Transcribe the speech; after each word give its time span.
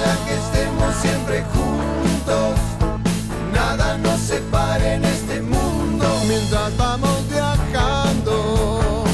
Que 0.00 0.34
estemos 0.34 0.94
siempre 0.96 1.44
juntos, 1.52 2.58
nada 3.52 3.98
nos 3.98 4.18
separe 4.18 4.94
en 4.94 5.04
este 5.04 5.42
mundo 5.42 6.06
mientras 6.26 6.74
vamos 6.78 7.28
viajando. 7.28 9.04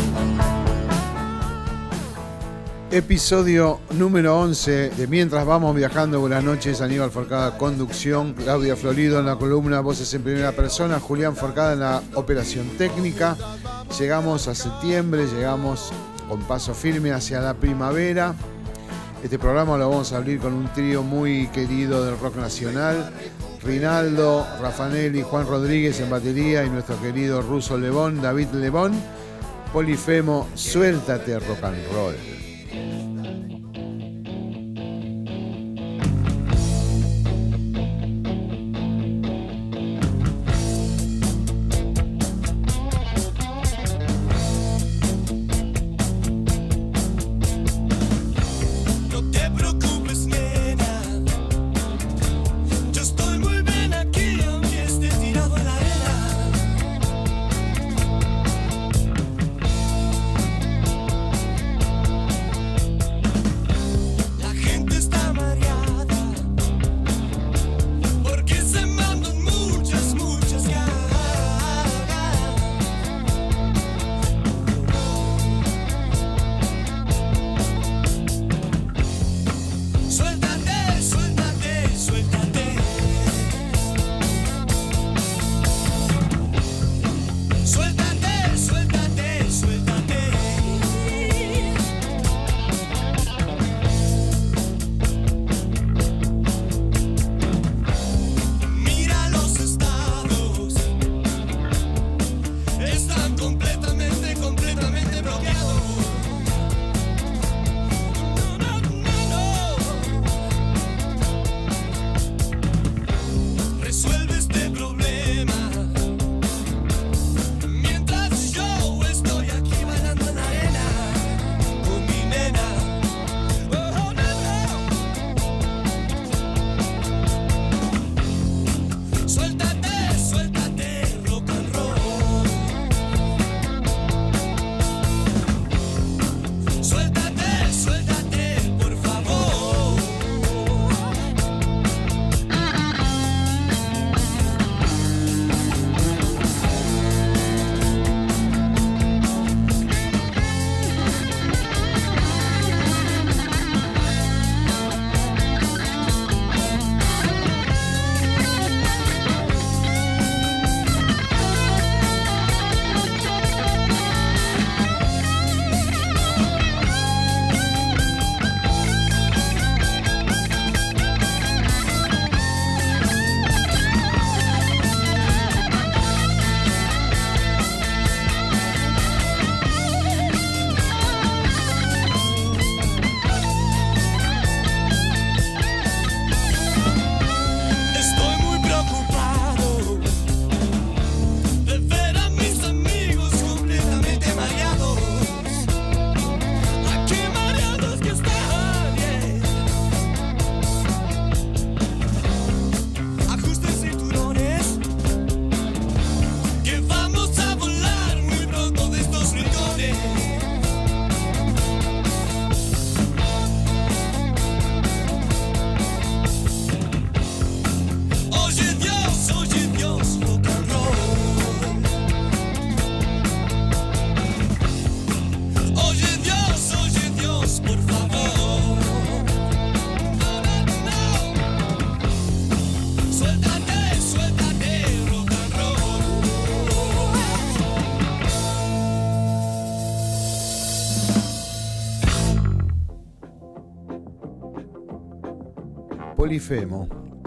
Episodio 2.93 3.81
número 3.91 4.39
11 4.39 4.91
de 4.91 5.07
Mientras 5.09 5.45
vamos 5.45 5.75
viajando. 5.75 6.21
Buenas 6.21 6.45
noches, 6.45 6.81
Aníbal 6.81 7.11
Forcada, 7.11 7.59
conducción, 7.59 8.33
Claudia 8.35 8.77
Florido 8.77 9.19
en 9.19 9.27
la 9.27 9.35
columna 9.37 9.81
Voces 9.81 10.15
en 10.15 10.23
Primera 10.23 10.53
Persona, 10.53 11.01
Julián 11.01 11.35
Forcada 11.35 11.73
en 11.73 11.81
la 11.81 12.03
operación 12.15 12.69
técnica. 12.79 13.37
Llegamos 13.99 14.47
a 14.47 14.55
septiembre, 14.55 15.27
llegamos 15.27 15.93
con 16.29 16.41
paso 16.45 16.75
firme 16.75 17.11
hacia 17.11 17.41
la 17.41 17.55
primavera. 17.55 18.37
Este 19.27 19.41
programa 19.41 19.77
lo 19.77 19.91
vamos 19.91 20.13
a 20.13 20.19
abrir 20.19 20.39
con 20.39 20.53
un 20.55 20.73
trío 20.73 21.03
muy 21.03 21.49
querido 21.49 22.05
del 22.05 22.17
rock 22.17 22.37
nacional. 22.37 23.11
Rinaldo, 23.61 24.47
Rafanelli, 24.63 25.23
Juan 25.23 25.49
Rodríguez 25.49 25.99
en 25.99 26.11
batería 26.11 26.65
y 26.65 26.71
nuestro 26.71 26.97
querido 27.03 27.43
Ruso 27.43 27.77
Lebón, 27.77 28.23
David 28.23 28.51
Lebón. 28.53 28.93
Polifemo, 29.73 30.47
suéltate 30.55 31.41
rock 31.41 31.65
and 31.65 31.93
roll. 31.93 32.36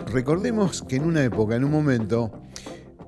Recordemos 0.07 0.83
que 0.87 0.95
en 0.95 1.03
una 1.03 1.23
época, 1.23 1.55
en 1.55 1.63
un 1.63 1.71
momento, 1.71 2.31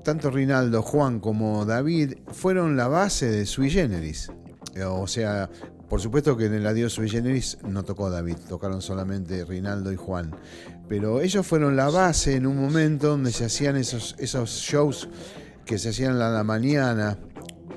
tanto 0.04 0.30
Rinaldo, 0.30 0.82
Juan 0.82 1.20
como 1.20 1.64
David 1.64 2.14
fueron 2.32 2.76
la 2.76 2.88
base 2.88 3.30
de 3.30 3.46
Sui 3.46 3.70
Generis. 3.70 4.30
Eh, 4.74 4.84
O 4.84 5.06
sea, 5.06 5.48
por 5.88 6.00
supuesto 6.00 6.36
que 6.36 6.46
en 6.46 6.54
el 6.54 6.66
Adiós 6.66 6.94
Sui 6.94 7.08
Generis 7.08 7.58
no 7.68 7.82
tocó 7.82 8.08
David, 8.10 8.36
tocaron 8.48 8.80
solamente 8.80 9.44
Rinaldo 9.44 9.92
y 9.92 9.96
Juan. 9.96 10.34
Pero 10.88 11.20
ellos 11.20 11.46
fueron 11.46 11.76
la 11.76 11.90
base 11.90 12.36
en 12.36 12.46
un 12.46 12.60
momento 12.60 13.08
donde 13.08 13.32
se 13.32 13.44
hacían 13.44 13.76
esos, 13.76 14.14
esos 14.18 14.50
shows 14.50 15.08
que 15.64 15.78
se 15.78 15.90
hacían 15.90 16.20
a 16.20 16.30
la 16.30 16.44
mañana, 16.44 17.18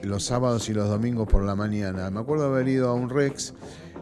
los 0.01 0.23
sábados 0.23 0.69
y 0.69 0.73
los 0.73 0.89
domingos 0.89 1.27
por 1.27 1.43
la 1.43 1.55
mañana. 1.55 2.09
Me 2.09 2.19
acuerdo 2.19 2.45
haber 2.45 2.67
ido 2.67 2.89
a 2.89 2.93
un 2.93 3.09
Rex 3.09 3.53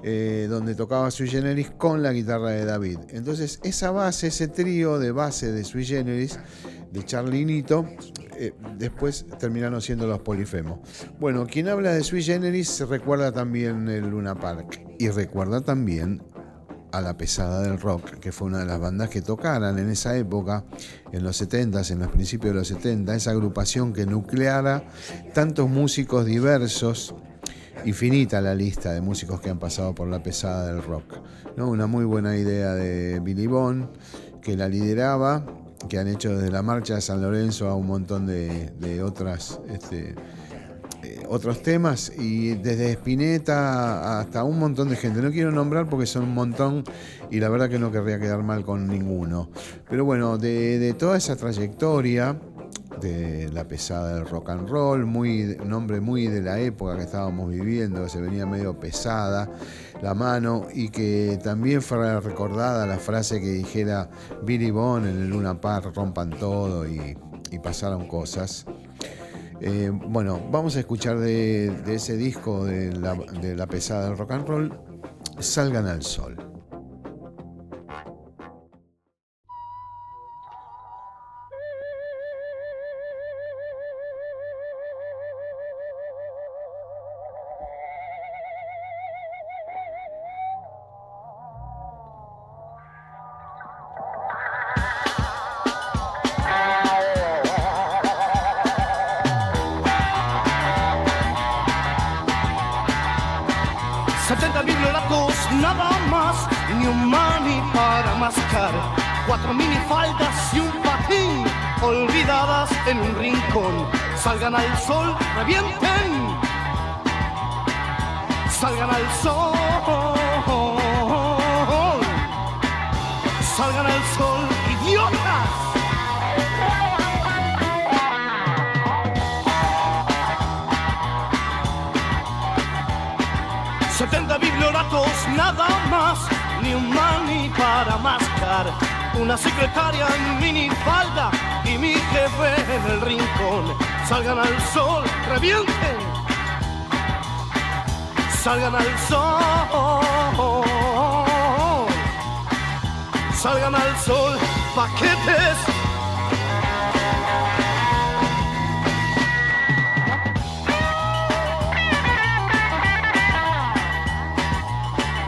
eh, 0.03 0.47
donde 0.49 0.75
tocaba 0.75 1.09
Sui 1.11 1.27
Generis 1.27 1.71
con 1.71 2.03
la 2.03 2.11
guitarra 2.11 2.49
de 2.49 2.65
David. 2.65 2.99
Entonces, 3.09 3.59
esa 3.63 3.91
base, 3.91 4.27
ese 4.27 4.47
trío 4.47 4.99
de 4.99 5.11
base 5.11 5.51
de 5.51 5.63
Sui 5.63 5.85
Generis, 5.85 6.39
de 6.91 7.03
Charlinito, 7.05 7.87
eh, 8.37 8.53
después 8.77 9.25
terminaron 9.39 9.81
siendo 9.81 10.05
los 10.05 10.19
Polifemos. 10.19 10.79
Bueno, 11.19 11.47
quien 11.47 11.67
habla 11.69 11.93
de 11.93 12.03
Sui 12.03 12.21
Generis 12.21 12.81
recuerda 12.87 13.31
también 13.31 13.87
el 13.89 14.09
Luna 14.09 14.35
Park 14.35 14.81
y 14.99 15.09
recuerda 15.09 15.61
también 15.61 16.21
a 16.93 17.01
la 17.01 17.17
pesada 17.17 17.61
del 17.63 17.79
rock, 17.79 18.19
que 18.19 18.31
fue 18.31 18.47
una 18.47 18.59
de 18.59 18.65
las 18.65 18.79
bandas 18.79 19.09
que 19.09 19.21
tocaran 19.21 19.79
en 19.79 19.89
esa 19.89 20.15
época, 20.15 20.63
en 21.11 21.23
los 21.23 21.37
70, 21.37 21.81
en 21.89 21.99
los 21.99 22.09
principios 22.09 22.53
de 22.53 22.59
los 22.59 22.67
70, 22.67 23.15
esa 23.15 23.31
agrupación 23.31 23.93
que 23.93 24.05
nucleara 24.05 24.83
tantos 25.33 25.67
músicos 25.67 26.25
diversos, 26.25 27.15
infinita 27.85 28.41
la 28.41 28.55
lista 28.55 28.93
de 28.93 29.01
músicos 29.01 29.41
que 29.41 29.49
han 29.49 29.59
pasado 29.59 29.93
por 29.93 30.07
la 30.07 30.21
pesada 30.21 30.67
del 30.67 30.81
rock. 30.81 31.17
¿no? 31.55 31.69
Una 31.69 31.87
muy 31.87 32.05
buena 32.05 32.35
idea 32.37 32.73
de 32.73 33.19
Billy 33.19 33.47
Bond, 33.47 33.87
que 34.41 34.55
la 34.57 34.67
lideraba, 34.67 35.45
que 35.89 35.99
han 35.99 36.07
hecho 36.07 36.37
desde 36.37 36.51
la 36.51 36.61
marcha 36.61 36.95
de 36.95 37.01
San 37.01 37.21
Lorenzo 37.21 37.67
a 37.67 37.75
un 37.75 37.87
montón 37.87 38.25
de, 38.25 39.01
otras... 39.03 39.59
Este, 39.69 40.15
eh, 41.03 41.21
otros 41.27 41.61
temas 41.61 42.13
y 42.17 42.53
desde 42.53 42.93
Spinetta 42.93 44.21
hasta 44.21 44.45
un 44.45 44.57
montón 44.57 44.87
de 44.87 44.95
gente. 44.95 45.21
No 45.21 45.31
quiero 45.31 45.51
nombrar 45.51 45.89
porque 45.89 46.05
son 46.05 46.23
un 46.23 46.33
montón 46.33 46.85
y 47.29 47.41
la 47.41 47.49
verdad 47.49 47.69
que 47.69 47.77
no 47.77 47.91
querría 47.91 48.19
quedar 48.19 48.41
mal 48.41 48.63
con 48.63 48.87
ninguno. 48.87 49.49
Pero 49.89 50.05
bueno, 50.05 50.37
de 50.37 50.95
toda 50.97 51.17
esa 51.17 51.35
trayectoria 51.35 52.37
de 53.01 53.49
la 53.51 53.67
pesada 53.67 54.15
del 54.15 54.25
rock 54.25 54.49
and 54.49 54.69
roll, 54.69 55.05
muy 55.05 55.57
nombre 55.65 55.99
muy 55.99 56.27
de 56.27 56.41
la 56.41 56.59
época 56.59 56.95
que 56.95 57.03
estábamos 57.03 57.49
viviendo, 57.49 58.07
se 58.07 58.21
venía 58.21 58.45
medio 58.45 58.79
pesada 58.79 59.49
la 60.01 60.13
mano 60.13 60.67
y 60.73 60.89
que 60.89 61.39
también 61.43 61.81
fue 61.81 62.19
recordada 62.19 62.85
la 62.85 62.97
frase 62.97 63.39
que 63.39 63.51
dijera 63.51 64.09
Billy 64.43 64.71
Bond 64.71 65.07
en 65.07 65.21
el 65.21 65.29
Luna 65.29 65.59
Park, 65.59 65.93
rompan 65.95 66.29
todo 66.31 66.87
y, 66.87 67.17
pasaron 67.63 68.07
cosas. 68.07 68.65
Eh, 69.61 69.91
bueno, 69.93 70.41
vamos 70.51 70.75
a 70.75 70.79
escuchar 70.79 71.19
de, 71.19 71.69
de 71.85 71.95
ese 71.95 72.17
disco 72.17 72.65
de 72.65 72.91
la, 72.93 73.13
de 73.13 73.55
la 73.55 73.67
pesada 73.67 74.09
del 74.09 74.17
rock 74.17 74.31
and 74.31 74.47
roll, 74.47 74.79
Salgan 75.39 75.87
al 75.87 76.01
Sol. 76.01 76.52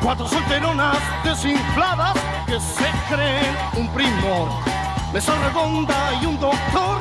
Cuatro 0.05 0.27
solteronas 0.27 0.99
desinfladas 1.23 2.13
que 2.45 2.59
se 2.59 2.85
creen 3.09 3.57
un 3.75 3.87
primor. 3.87 4.49
Mesa 5.11 5.33
redonda 5.33 6.13
y 6.21 6.27
un 6.27 6.39
doctor 6.39 6.99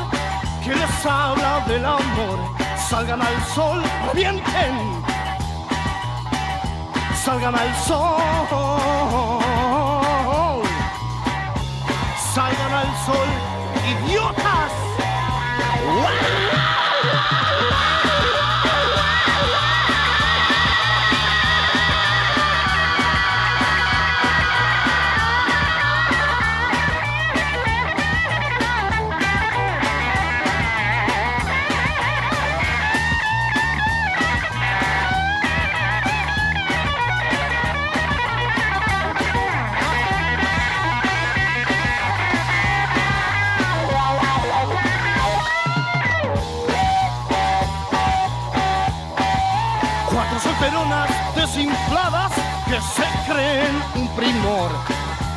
que 0.64 0.74
les 0.74 1.04
habla 1.04 1.62
del 1.68 1.84
amor. 1.84 2.38
Salgan 2.88 3.20
al 3.20 3.44
sol, 3.54 3.82
revienten. 4.06 5.04
Salgan 7.22 7.54
al 7.54 7.74
sol. 7.84 8.16
Salgan 12.32 12.72
al 12.72 12.86
sol, 13.04 13.28
idiotas. 13.86 14.72
Cuatro 16.00 16.43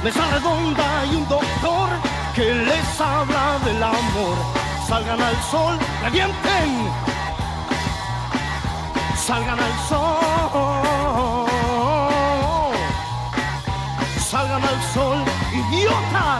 Mesa 0.07 0.25
redonda 0.31 1.05
y 1.11 1.15
un 1.17 1.27
doctor 1.27 1.89
que 2.33 2.53
les 2.53 3.01
habla 3.01 3.59
del 3.65 3.83
amor. 3.83 4.37
Salgan 4.87 5.21
al 5.21 5.35
sol, 5.51 5.77
revienten. 6.01 6.69
Salgan 9.17 9.59
al 9.59 9.79
sol. 9.89 11.47
Salgan 14.17 14.63
al 14.63 14.81
sol, 14.93 15.25
idiotas. 15.51 16.36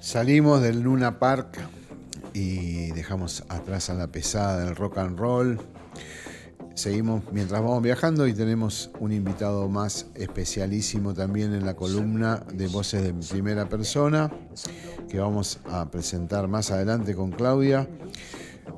Salimos 0.00 0.60
del 0.60 0.80
Luna 0.80 1.18
Park 1.18 1.58
y 2.34 2.90
dejamos 2.92 3.44
atrás 3.48 3.88
a 3.88 3.94
la 3.94 4.06
pesada 4.08 4.64
del 4.64 4.76
rock 4.76 4.98
and 4.98 5.18
roll. 5.18 5.58
Seguimos 6.74 7.22
mientras 7.32 7.62
vamos 7.62 7.82
viajando 7.82 8.26
y 8.26 8.34
tenemos 8.34 8.90
un 9.00 9.12
invitado 9.12 9.68
más 9.70 10.06
especialísimo 10.14 11.14
también 11.14 11.54
en 11.54 11.64
la 11.64 11.74
columna 11.74 12.44
de 12.52 12.68
voces 12.68 13.02
de 13.02 13.14
primera 13.14 13.68
persona 13.68 14.30
que 15.08 15.18
vamos 15.18 15.60
a 15.64 15.90
presentar 15.90 16.46
más 16.46 16.70
adelante 16.70 17.14
con 17.14 17.30
Claudia. 17.30 17.88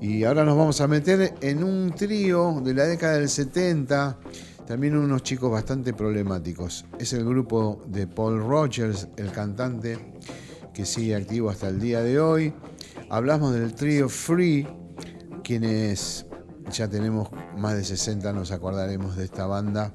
Y 0.00 0.22
ahora 0.22 0.44
nos 0.44 0.56
vamos 0.56 0.80
a 0.80 0.86
meter 0.86 1.34
en 1.40 1.64
un 1.64 1.92
trío 1.96 2.60
de 2.62 2.74
la 2.74 2.84
década 2.84 3.14
del 3.14 3.28
70, 3.28 4.16
también 4.68 4.96
unos 4.96 5.24
chicos 5.24 5.50
bastante 5.50 5.92
problemáticos. 5.92 6.84
Es 7.00 7.12
el 7.12 7.24
grupo 7.24 7.82
de 7.88 8.06
Paul 8.06 8.40
Rogers, 8.46 9.08
el 9.16 9.32
cantante 9.32 9.98
que 10.78 10.86
sigue 10.86 11.16
activo 11.16 11.50
hasta 11.50 11.66
el 11.66 11.80
día 11.80 12.02
de 12.02 12.20
hoy. 12.20 12.54
Hablamos 13.10 13.52
del 13.52 13.74
trío 13.74 14.08
Free, 14.08 14.64
quienes 15.42 16.24
ya 16.70 16.86
tenemos 16.86 17.30
más 17.56 17.74
de 17.74 17.82
60, 17.82 18.32
nos 18.32 18.52
acordaremos 18.52 19.16
de 19.16 19.24
esta 19.24 19.46
banda 19.46 19.92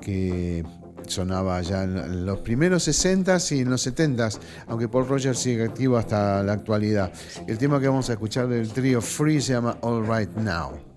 que 0.00 0.64
sonaba 1.06 1.60
ya 1.60 1.82
en 1.82 2.24
los 2.24 2.38
primeros 2.38 2.88
60s 2.88 3.54
y 3.54 3.60
en 3.60 3.68
los 3.68 3.86
70s, 3.86 4.38
aunque 4.66 4.88
Paul 4.88 5.06
Rogers 5.06 5.40
sigue 5.40 5.64
activo 5.64 5.98
hasta 5.98 6.42
la 6.42 6.54
actualidad. 6.54 7.12
El 7.46 7.58
tema 7.58 7.78
que 7.78 7.88
vamos 7.88 8.08
a 8.08 8.14
escuchar 8.14 8.48
del 8.48 8.72
trío 8.72 9.02
Free 9.02 9.42
se 9.42 9.52
llama 9.52 9.76
All 9.82 10.06
Right 10.06 10.34
Now. 10.36 10.87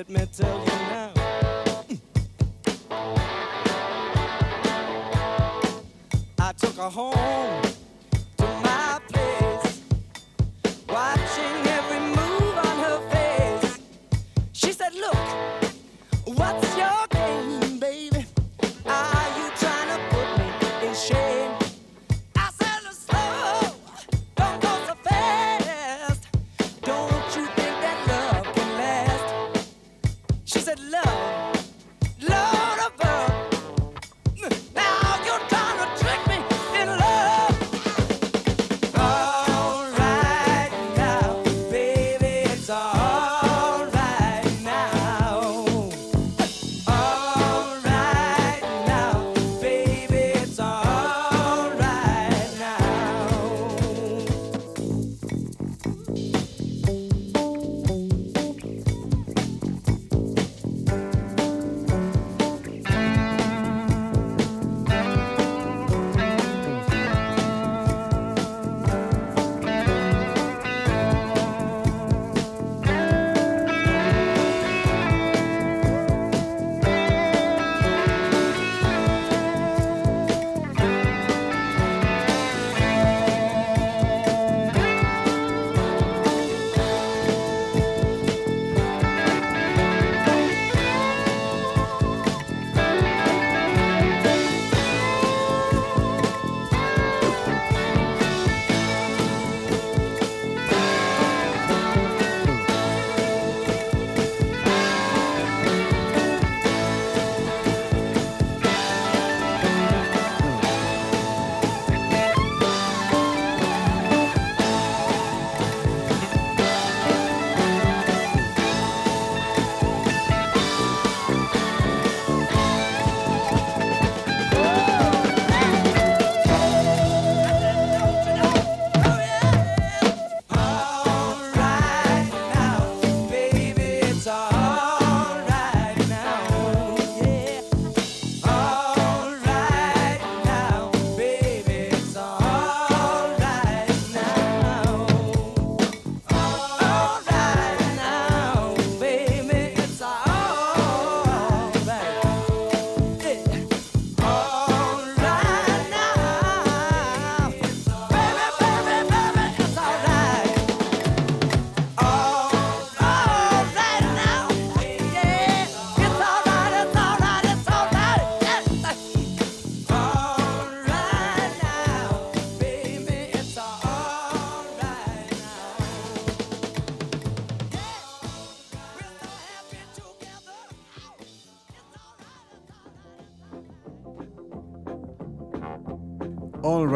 let 0.00 0.08
me 0.08 0.26
tell 0.34 0.58
you 0.60 0.66
now. 0.66 1.12
I 6.38 6.52
took 6.52 6.76
her 6.76 6.88
home. 6.88 7.69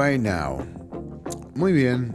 Right 0.05 0.21
Now. 0.21 0.59
Muy 1.55 1.73
bien, 1.73 2.15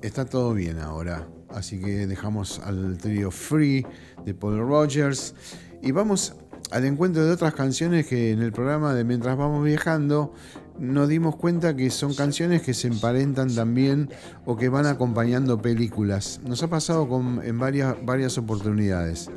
está 0.00 0.26
todo 0.26 0.54
bien 0.54 0.78
ahora. 0.78 1.26
Así 1.48 1.80
que 1.80 2.06
dejamos 2.06 2.60
al 2.60 2.98
trío 2.98 3.32
Free 3.32 3.84
de 4.24 4.32
Paul 4.32 4.58
Rogers 4.58 5.34
y 5.82 5.90
vamos 5.90 6.34
al 6.70 6.84
encuentro 6.84 7.24
de 7.24 7.32
otras 7.32 7.54
canciones 7.54 8.06
que 8.06 8.30
en 8.30 8.42
el 8.42 8.52
programa 8.52 8.94
de 8.94 9.02
Mientras 9.02 9.36
vamos 9.36 9.64
viajando 9.64 10.34
nos 10.78 11.08
dimos 11.08 11.34
cuenta 11.34 11.74
que 11.74 11.90
son 11.90 12.14
canciones 12.14 12.62
que 12.62 12.74
se 12.74 12.86
emparentan 12.86 13.52
también 13.52 14.08
o 14.44 14.56
que 14.56 14.68
van 14.68 14.86
acompañando 14.86 15.60
películas. 15.60 16.40
Nos 16.46 16.62
ha 16.62 16.68
pasado 16.68 17.08
en 17.42 17.58
varias 17.58 18.38
oportunidades. 18.38 19.30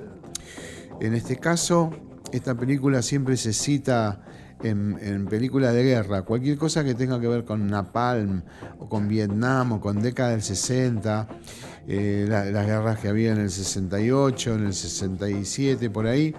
En 1.02 1.16
este 1.16 1.38
caso, 1.38 1.90
esta 2.34 2.54
película 2.56 3.02
siempre 3.02 3.36
se 3.36 3.54
cita 3.54 4.22
en, 4.64 4.98
en 5.02 5.26
películas 5.26 5.74
de 5.74 5.84
guerra, 5.84 6.24
cualquier 6.24 6.58
cosa 6.58 6.84
que 6.84 6.96
tenga 6.96 7.20
que 7.20 7.28
ver 7.28 7.46
con 7.46 7.68
Napalm 7.68 8.42
o 8.80 8.90
con 8.90 9.08
Vietnam 9.08 9.74
o 9.74 9.82
con 9.82 10.02
década 10.02 10.32
del 10.32 10.42
60, 10.42 11.28
eh, 11.88 12.26
las 12.28 12.68
guerras 12.68 13.00
que 13.00 13.08
había 13.08 13.32
en 13.32 13.40
el 13.40 13.50
68, 13.50 14.54
en 14.54 14.66
el 14.68 14.74
67, 14.74 15.90
por 15.90 16.06
ahí. 16.06 16.36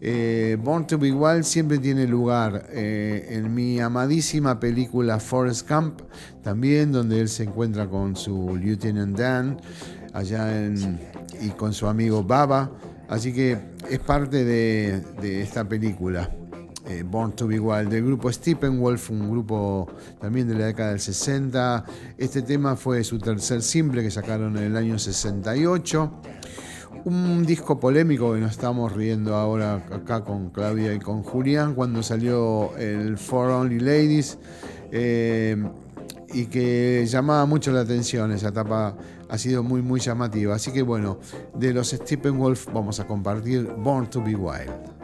Eh, 0.00 0.56
Born 0.60 0.86
to 0.86 0.98
Be 0.98 1.12
Wild 1.12 1.44
siempre 1.44 1.78
tiene 1.78 2.06
lugar 2.06 2.66
eh, 2.70 3.28
en 3.30 3.54
mi 3.54 3.80
amadísima 3.80 4.58
película 4.58 5.20
Forest 5.20 5.68
Camp, 5.68 6.00
también 6.42 6.90
donde 6.90 7.20
él 7.20 7.28
se 7.28 7.44
encuentra 7.44 7.88
con 7.88 8.16
su 8.16 8.56
Lieutenant 8.56 9.16
Dan 9.16 9.60
allá 10.14 10.64
en, 10.64 10.98
y 11.40 11.50
con 11.50 11.72
su 11.72 11.86
amigo 11.86 12.24
Baba. 12.24 12.72
Así 13.08 13.32
que 13.32 13.56
es 13.88 14.00
parte 14.00 14.44
de 14.44 15.42
esta 15.42 15.68
película 15.68 16.37
eh, 16.88 17.02
Born 17.02 17.32
to 17.32 17.46
Be 17.46 17.60
Wild, 17.60 17.90
del 17.90 18.04
grupo 18.04 18.32
Steppenwolf, 18.32 19.10
un 19.10 19.30
grupo 19.30 19.88
también 20.20 20.48
de 20.48 20.54
la 20.54 20.66
década 20.66 20.90
del 20.90 21.00
60. 21.00 21.84
Este 22.16 22.42
tema 22.42 22.76
fue 22.76 23.04
su 23.04 23.18
tercer 23.18 23.62
simple 23.62 24.02
que 24.02 24.10
sacaron 24.10 24.56
en 24.56 24.64
el 24.64 24.76
año 24.76 24.98
68. 24.98 26.10
Un 27.04 27.44
disco 27.44 27.78
polémico 27.78 28.32
que 28.34 28.40
nos 28.40 28.52
estamos 28.52 28.92
riendo 28.92 29.36
ahora 29.36 29.74
acá 29.92 30.24
con 30.24 30.50
Claudia 30.50 30.94
y 30.94 30.98
con 30.98 31.22
Julián 31.22 31.74
cuando 31.74 32.02
salió 32.02 32.76
el 32.76 33.18
For 33.18 33.50
Only 33.50 33.80
Ladies 33.80 34.38
eh, 34.90 35.56
y 36.32 36.46
que 36.46 37.06
llamaba 37.06 37.46
mucho 37.46 37.70
la 37.70 37.80
atención, 37.80 38.32
esa 38.32 38.48
etapa 38.48 38.96
ha 39.28 39.38
sido 39.38 39.62
muy 39.62 39.82
muy 39.82 40.00
llamativa. 40.00 40.54
Así 40.54 40.72
que 40.72 40.82
bueno, 40.82 41.20
de 41.54 41.72
los 41.72 41.90
Steppenwolf 41.90 42.66
vamos 42.72 42.98
a 43.00 43.06
compartir 43.06 43.64
Born 43.76 44.08
to 44.10 44.22
Be 44.22 44.34
Wild. 44.34 44.97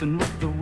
Racing 0.00 0.18
with 0.18 0.40
the 0.40 0.59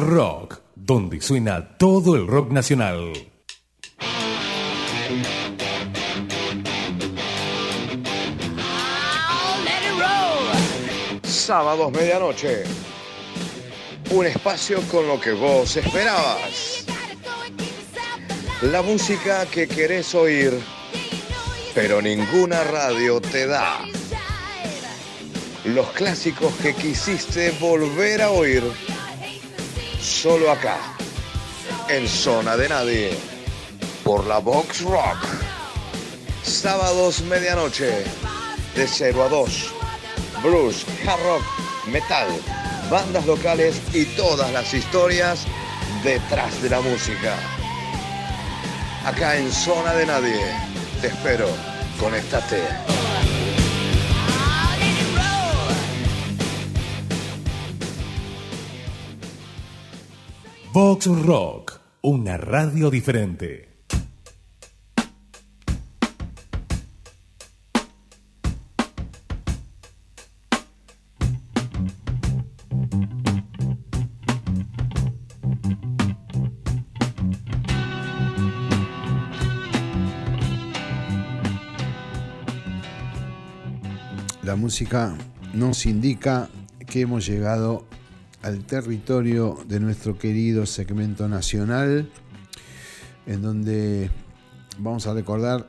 Rock, 0.00 0.60
donde 0.74 1.20
suena 1.20 1.76
todo 1.78 2.16
el 2.16 2.26
rock 2.26 2.50
nacional. 2.50 3.12
Sábados 11.22 11.92
medianoche. 11.92 12.64
Un 14.10 14.26
espacio 14.26 14.80
con 14.90 15.06
lo 15.06 15.20
que 15.20 15.32
vos 15.32 15.76
esperabas. 15.76 16.84
La 18.62 18.82
música 18.82 19.46
que 19.46 19.68
querés 19.68 20.14
oír, 20.14 20.58
pero 21.74 22.02
ninguna 22.02 22.64
radio 22.64 23.20
te 23.20 23.46
da. 23.46 23.78
Los 25.64 25.88
clásicos 25.90 26.54
que 26.62 26.74
quisiste 26.74 27.50
volver 27.60 28.22
a 28.22 28.30
oír, 28.30 28.62
solo 30.06 30.52
acá, 30.52 30.78
en 31.88 32.08
Zona 32.08 32.56
de 32.56 32.68
Nadie, 32.68 33.18
por 34.04 34.24
la 34.26 34.38
Box 34.38 34.82
Rock. 34.82 35.18
Sábados 36.44 37.22
medianoche, 37.22 38.04
de 38.76 38.86
0 38.86 39.24
a 39.24 39.28
2, 39.28 39.72
blues, 40.44 40.86
hard 41.04 41.22
rock, 41.24 41.42
metal, 41.88 42.28
bandas 42.88 43.26
locales 43.26 43.80
y 43.92 44.04
todas 44.04 44.52
las 44.52 44.72
historias 44.72 45.44
detrás 46.04 46.62
de 46.62 46.70
la 46.70 46.80
música. 46.80 47.34
Acá 49.04 49.36
en 49.36 49.50
Zona 49.50 49.92
de 49.94 50.06
Nadie, 50.06 50.40
te 51.00 51.08
espero, 51.08 51.48
conéctate. 51.98 52.95
Vox 60.78 61.06
Rock, 61.06 61.80
una 62.02 62.36
radio 62.36 62.90
diferente. 62.90 63.78
La 84.42 84.56
música 84.56 85.16
nos 85.54 85.86
indica 85.86 86.50
que 86.86 87.00
hemos 87.00 87.24
llegado 87.24 87.86
al 88.46 88.64
territorio 88.64 89.58
de 89.66 89.80
nuestro 89.80 90.16
querido 90.16 90.66
segmento 90.66 91.28
nacional, 91.28 92.08
en 93.26 93.42
donde 93.42 94.08
vamos 94.78 95.08
a 95.08 95.14
recordar 95.14 95.66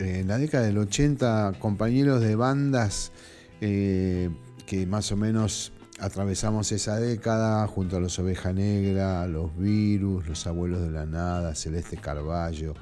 eh, 0.00 0.18
en 0.18 0.26
la 0.26 0.38
década 0.38 0.66
del 0.66 0.76
80 0.78 1.52
compañeros 1.60 2.20
de 2.20 2.34
bandas 2.34 3.12
eh, 3.60 4.28
que 4.66 4.86
más 4.86 5.12
o 5.12 5.16
menos 5.16 5.72
atravesamos 6.00 6.72
esa 6.72 6.98
década 6.98 7.64
junto 7.68 7.98
a 7.98 8.00
los 8.00 8.18
Oveja 8.18 8.52
Negra, 8.52 9.28
los 9.28 9.56
Virus, 9.56 10.26
los 10.26 10.48
Abuelos 10.48 10.82
de 10.82 10.90
la 10.90 11.06
Nada, 11.06 11.54
Celeste 11.54 11.96
Carballo, 11.96 12.74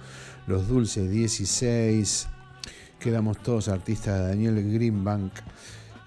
los 0.46 0.68
Dulces 0.68 1.10
16, 1.10 2.28
que 2.98 3.10
éramos 3.10 3.42
todos 3.42 3.68
artistas 3.68 4.20
de 4.20 4.28
Daniel 4.28 4.72
Greenbank, 4.72 5.34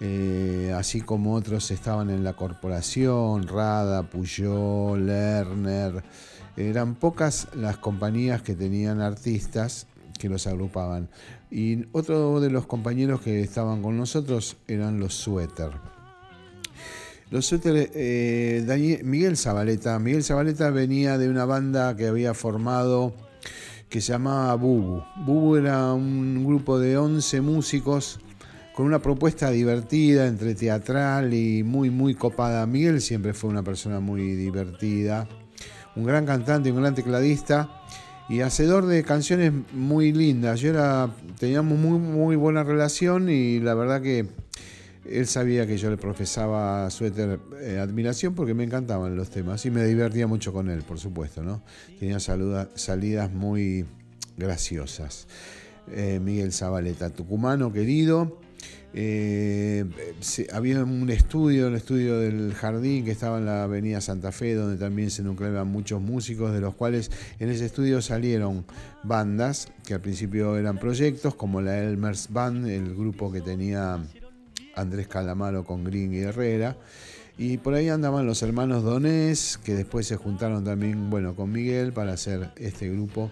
eh, 0.07 0.71
así 0.75 1.01
como 1.01 1.33
otros 1.33 1.71
estaban 1.71 2.11
en 2.11 2.23
la 2.23 2.33
corporación, 2.33 3.47
Rada, 3.47 4.03
Puyol, 4.03 5.07
Lerner. 5.07 6.03
Eran 6.55 6.93
pocas 6.93 7.47
las 7.55 7.77
compañías 7.77 8.43
que 8.43 8.53
tenían 8.53 9.01
artistas 9.01 9.87
que 10.19 10.29
los 10.29 10.45
agrupaban. 10.45 11.09
Y 11.49 11.85
otro 11.91 12.39
de 12.39 12.51
los 12.51 12.67
compañeros 12.67 13.21
que 13.21 13.41
estaban 13.41 13.81
con 13.81 13.97
nosotros 13.97 14.57
eran 14.67 14.99
los 14.99 15.15
Suéter. 15.15 15.71
Los 17.31 17.47
Suéter, 17.47 17.89
eh, 17.95 19.01
Miguel 19.03 19.37
Zabaleta. 19.37 19.97
Miguel 19.97 20.23
Zabaleta 20.23 20.69
venía 20.69 21.17
de 21.17 21.29
una 21.29 21.45
banda 21.45 21.95
que 21.95 22.05
había 22.05 22.35
formado 22.35 23.15
que 23.89 24.01
se 24.01 24.11
llamaba 24.11 24.53
Bubu. 24.55 25.03
Bubu 25.25 25.55
era 25.55 25.93
un 25.93 26.45
grupo 26.45 26.77
de 26.77 26.95
11 26.95 27.41
músicos 27.41 28.19
con 28.75 28.85
una 28.85 28.99
propuesta 28.99 29.49
divertida, 29.51 30.27
entre 30.27 30.53
teatral 30.53 31.33
y 31.33 31.63
muy, 31.63 31.89
muy 31.89 32.13
copada. 32.13 32.65
Miguel 32.65 32.99
siempre 33.01 33.33
fue 33.33 33.49
una 33.49 33.63
persona 33.63 34.01
muy 34.01 34.35
divertida, 34.35 35.27
un 35.95 36.03
gran 36.03 36.25
cantante, 36.25 36.71
un 36.71 36.81
gran 36.81 36.93
tecladista 36.93 37.81
y 38.27 38.41
hacedor 38.41 38.85
de 38.85 39.03
canciones 39.03 39.53
muy 39.73 40.11
lindas. 40.11 40.59
Yo 40.59 40.71
era, 40.71 41.09
teníamos 41.39 41.79
muy, 41.79 41.99
muy 41.99 42.35
buena 42.35 42.63
relación 42.63 43.29
y 43.29 43.59
la 43.59 43.75
verdad 43.75 44.01
que 44.01 44.27
él 45.09 45.27
sabía 45.27 45.65
que 45.67 45.77
yo 45.77 45.89
le 45.89 45.97
profesaba 45.97 46.89
Suéter 46.89 47.39
eh, 47.61 47.77
admiración 47.79 48.33
porque 48.33 48.53
me 48.53 48.63
encantaban 48.65 49.15
los 49.15 49.29
temas 49.29 49.65
y 49.65 49.71
me 49.71 49.85
divertía 49.85 50.27
mucho 50.27 50.51
con 50.51 50.69
él, 50.69 50.81
por 50.81 50.99
supuesto, 50.99 51.43
¿no? 51.43 51.61
Tenía 51.99 52.19
saluda- 52.19 52.69
salidas 52.75 53.31
muy 53.31 53.85
graciosas. 54.35 55.27
Eh, 55.91 56.19
Miguel 56.21 56.51
Zabaleta, 56.51 57.11
tucumano 57.11 57.71
querido. 57.71 58.41
Eh, 58.97 59.83
había 60.53 60.81
un 60.83 61.09
estudio, 61.09 61.67
el 61.67 61.75
estudio 61.75 62.19
del 62.19 62.53
jardín 62.53 63.03
que 63.03 63.11
estaba 63.11 63.39
en 63.39 63.45
la 63.45 63.63
avenida 63.63 63.99
Santa 63.99 64.31
Fe, 64.31 64.53
donde 64.53 64.77
también 64.77 65.11
se 65.11 65.21
nucleaban 65.21 65.67
muchos 65.67 66.01
músicos, 66.01 66.53
de 66.53 66.61
los 66.61 66.75
cuales 66.75 67.11
en 67.39 67.49
ese 67.49 67.65
estudio 67.65 68.01
salieron 68.01 68.65
bandas 69.03 69.67
que 69.85 69.95
al 69.95 70.01
principio 70.01 70.57
eran 70.57 70.77
proyectos, 70.77 71.35
como 71.35 71.61
la 71.61 71.77
Elmers 71.77 72.29
Band, 72.31 72.67
el 72.67 72.95
grupo 72.95 73.31
que 73.33 73.41
tenía 73.41 73.99
Andrés 74.75 75.07
Calamaro 75.07 75.65
con 75.65 75.83
Green 75.83 76.13
y 76.13 76.19
Herrera. 76.19 76.77
Y 77.37 77.57
por 77.57 77.73
ahí 77.73 77.89
andaban 77.89 78.25
los 78.25 78.41
hermanos 78.43 78.83
Donés, 78.83 79.57
que 79.57 79.73
después 79.73 80.07
se 80.07 80.15
juntaron 80.15 80.63
también, 80.63 81.09
bueno, 81.09 81.35
con 81.35 81.51
Miguel 81.51 81.91
para 81.91 82.13
hacer 82.13 82.51
este 82.55 82.89
grupo 82.89 83.29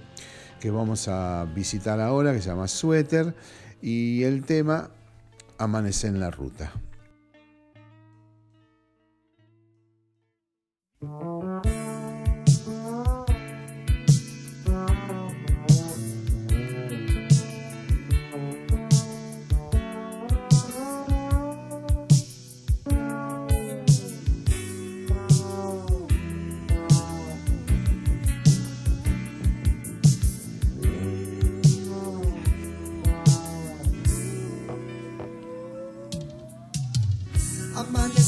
que 0.60 0.72
vamos 0.72 1.08
a 1.08 1.48
visitar 1.56 2.02
ahora, 2.02 2.34
que 2.34 2.42
se 2.42 2.50
llama 2.50 2.68
Suéter. 2.68 3.34
Y 3.82 4.24
el 4.24 4.44
tema, 4.44 4.90
Amanece 5.58 6.08
en 6.08 6.20
la 6.20 6.32
Ruta. 6.32 6.72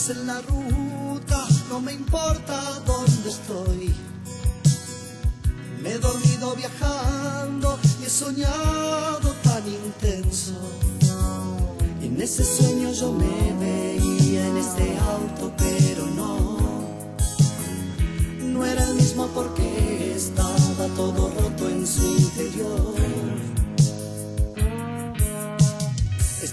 En 0.08 0.28
la 0.28 0.40
ruta, 0.40 1.48
no 1.68 1.82
me 1.82 1.92
importa 1.92 2.62
dónde 2.86 3.28
estoy. 3.28 3.92
Me 5.82 5.94
he 5.94 5.98
dormido 5.98 6.56
viajando 6.56 7.80
y 8.00 8.06
he 8.06 8.10
soñado 8.10 9.34
tan 9.44 9.64
intenso. 9.68 10.54
En 12.04 12.22
ese 12.22 12.44
sueño 12.44 12.92
yo 12.92 13.14
me 13.14 13.54
veía 13.60 14.46
en 14.46 14.58
este 14.58 14.96
auto, 15.00 15.52
pero 15.58 16.06
no. 16.06 16.58
No 18.44 18.64
era 18.64 18.84
el 18.84 18.94
mismo 18.94 19.26
porque 19.34 20.14
estaba 20.16 20.86
todo 20.96 21.32
roto 21.32 21.68
en 21.68 21.88
su 21.88 22.06
interior. 22.06 23.55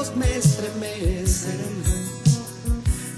Recuerdos 0.00 0.16
me 0.16 0.36
estremecen. 0.36 1.82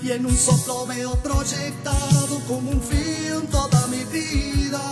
Y 0.03 0.11
en 0.11 0.27
un 0.27 0.37
soplo 0.37 0.85
veo 0.87 1.15
proyectado 1.23 2.41
como 2.49 2.71
un 2.71 2.83
film 2.83 3.47
toda 3.51 3.87
mi 3.87 4.03
vida. 4.05 4.83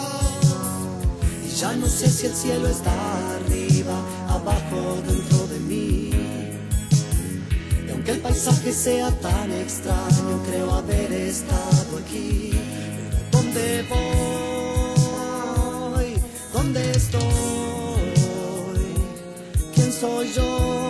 Y 1.44 1.48
ya 1.55 1.72
no 1.74 1.87
sé 1.88 2.09
si 2.09 2.26
el 2.26 2.35
cielo 2.35 2.68
está 2.68 2.92
arriba, 3.37 4.00
abajo, 4.29 4.98
dentro 5.07 5.46
de 5.48 5.59
mí. 5.61 6.11
Y 7.87 7.90
aunque 7.90 8.12
el 8.12 8.20
paisaje 8.20 8.72
sea 8.72 9.11
tan 9.20 9.50
extraño, 9.53 10.42
creo 10.46 10.72
haber 10.72 11.12
estado 11.12 11.98
aquí. 12.05 12.53
¿Dónde 13.33 13.85
voy? 13.88 14.00
¿Dónde 16.53 16.90
estoy? 16.92 17.22
¿Quién 19.74 19.92
soy 19.92 20.33
yo? 20.33 20.89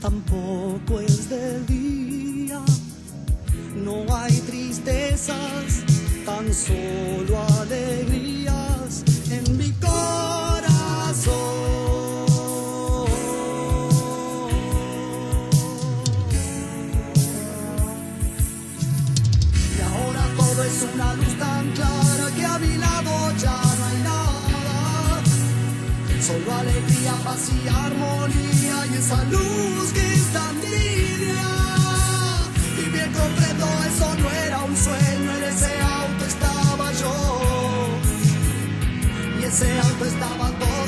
Tampoco 0.00 1.00
es 1.00 1.28
de 1.28 1.60
día. 1.64 2.60
No 3.76 4.04
hay 4.14 4.36
tristezas, 4.40 5.84
tan 6.26 6.52
solo 6.52 7.40
alegrías 7.60 9.04
en 9.30 9.56
mi 9.56 9.70
corazón. 9.72 11.30
Y 19.76 19.80
ahora 19.82 20.22
todo 20.36 20.64
es 20.64 20.86
una 20.94 21.14
luz 21.14 21.38
Solo 26.30 26.54
alegría, 26.54 27.12
paz 27.24 27.50
y 27.50 27.68
armonía 27.68 28.86
y 28.86 28.96
esa 28.98 29.24
luz 29.24 29.92
que 29.92 30.14
es 30.14 30.32
tan 30.32 30.60
tibia. 30.60 31.50
Y 32.78 32.88
bien 32.88 33.12
comprendo, 33.12 33.66
eso 33.90 34.14
no 34.14 34.30
era 34.46 34.58
un 34.62 34.76
sueño, 34.76 35.36
en 35.38 35.44
ese 35.52 35.72
auto 35.80 36.24
estaba 36.26 36.92
yo. 36.92 37.14
Y 39.40 39.44
ese 39.44 39.80
auto 39.80 40.04
estaba 40.04 40.50
todo 40.60 40.79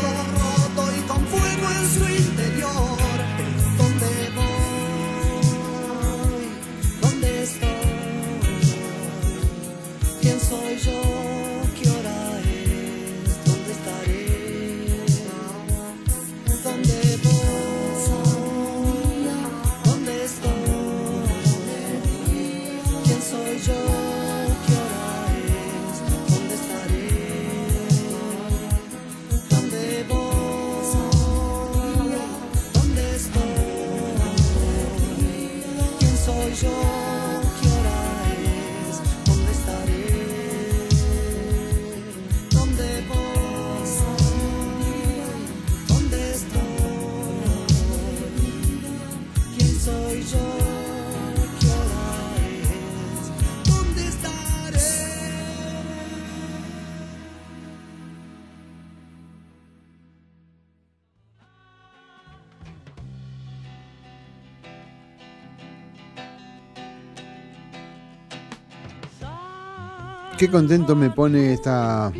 Qué 70.42 70.50
contento 70.50 70.96
me 70.96 71.08
pone 71.08 71.52
esta 71.52 72.12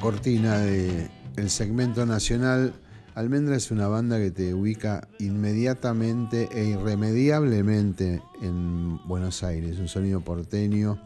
cortina 0.00 0.58
de 0.58 1.08
el 1.36 1.48
segmento 1.48 2.04
nacional. 2.04 2.74
Almendra 3.14 3.54
es 3.54 3.70
una 3.70 3.86
banda 3.86 4.18
que 4.18 4.32
te 4.32 4.52
ubica 4.52 5.06
inmediatamente 5.20 6.48
e 6.52 6.64
irremediablemente 6.70 8.20
en 8.42 8.98
Buenos 9.06 9.44
Aires. 9.44 9.78
Un 9.78 9.86
sonido 9.86 10.22
porteño, 10.22 10.98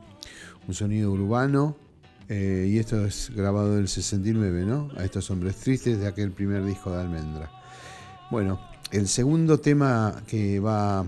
un 0.66 0.73
sonido 0.73 1.12
urbano. 1.12 1.77
eh, 2.31 2.66
y 2.71 2.79
esto 2.79 3.05
es 3.05 3.33
grabado 3.37 3.77
del 3.77 3.88
69, 3.88 4.64
¿no? 4.64 4.88
A 4.97 5.05
estos 5.05 5.31
hombres 5.31 5.57
tristes 5.57 6.01
de 6.01 6.07
aquel 6.07 6.33
primer 6.33 6.64
disco 6.64 6.90
de 6.90 7.03
Almendra. 7.03 7.51
Bueno, 8.31 8.59
el 8.92 9.09
segundo 9.09 9.59
tema 9.59 10.23
que 10.27 10.59
va 10.59 11.05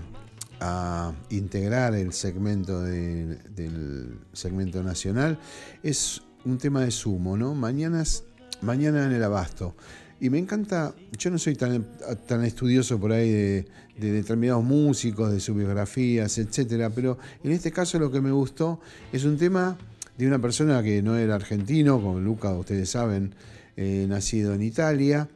a 0.59 1.13
integrar 1.29 1.95
el 1.95 2.13
segmento 2.13 2.81
de- 2.81 3.37
del 3.55 4.19
segmento 4.33 4.83
nacional 4.83 5.39
es 5.83 6.21
un 6.45 6.57
tema 6.57 6.81
de 6.83 6.91
sumo, 6.91 7.37
¿no? 7.37 7.55
Mañanas, 7.55 8.23
mañana 8.61 9.05
en 9.05 9.11
el 9.13 9.23
abasto. 9.23 9.75
Y 10.21 10.29
me 10.29 10.37
encanta, 10.37 10.93
yo 11.17 11.29
no 11.31 11.37
soy 11.37 11.55
tan, 11.55 11.85
tan 12.27 12.43
estudioso 12.43 12.99
por 12.99 13.13
ahí 13.13 13.29
de, 13.29 13.65
de 13.97 14.11
determinados 14.11 14.63
músicos, 14.63 15.31
de 15.31 15.39
sus 15.39 15.55
biografías, 15.55 16.37
etcétera, 16.37 16.89
pero 16.89 17.17
en 17.43 17.51
este 17.51 17.71
caso 17.71 17.99
lo 17.99 18.11
que 18.11 18.19
me 18.19 18.31
gustó 18.31 18.81
es 19.13 19.23
un 19.23 19.37
tema 19.37 19.77
de 20.17 20.27
una 20.27 20.39
persona 20.39 20.83
que 20.83 21.01
no 21.01 21.15
era 21.17 21.35
argentino, 21.35 22.01
como 22.01 22.19
Luca, 22.19 22.51
ustedes 22.51 22.89
saben, 22.89 23.33
eh, 23.77 24.05
nacido 24.09 24.53
en 24.53 24.61
Italia, 24.61 25.29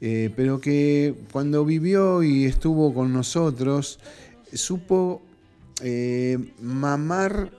eh, 0.00 0.30
pero 0.34 0.58
que 0.58 1.14
cuando 1.30 1.62
vivió 1.66 2.22
y 2.22 2.46
estuvo 2.46 2.94
con 2.94 3.12
nosotros, 3.12 3.98
supo 4.52 5.22
eh, 5.82 6.38
mamar 6.60 7.50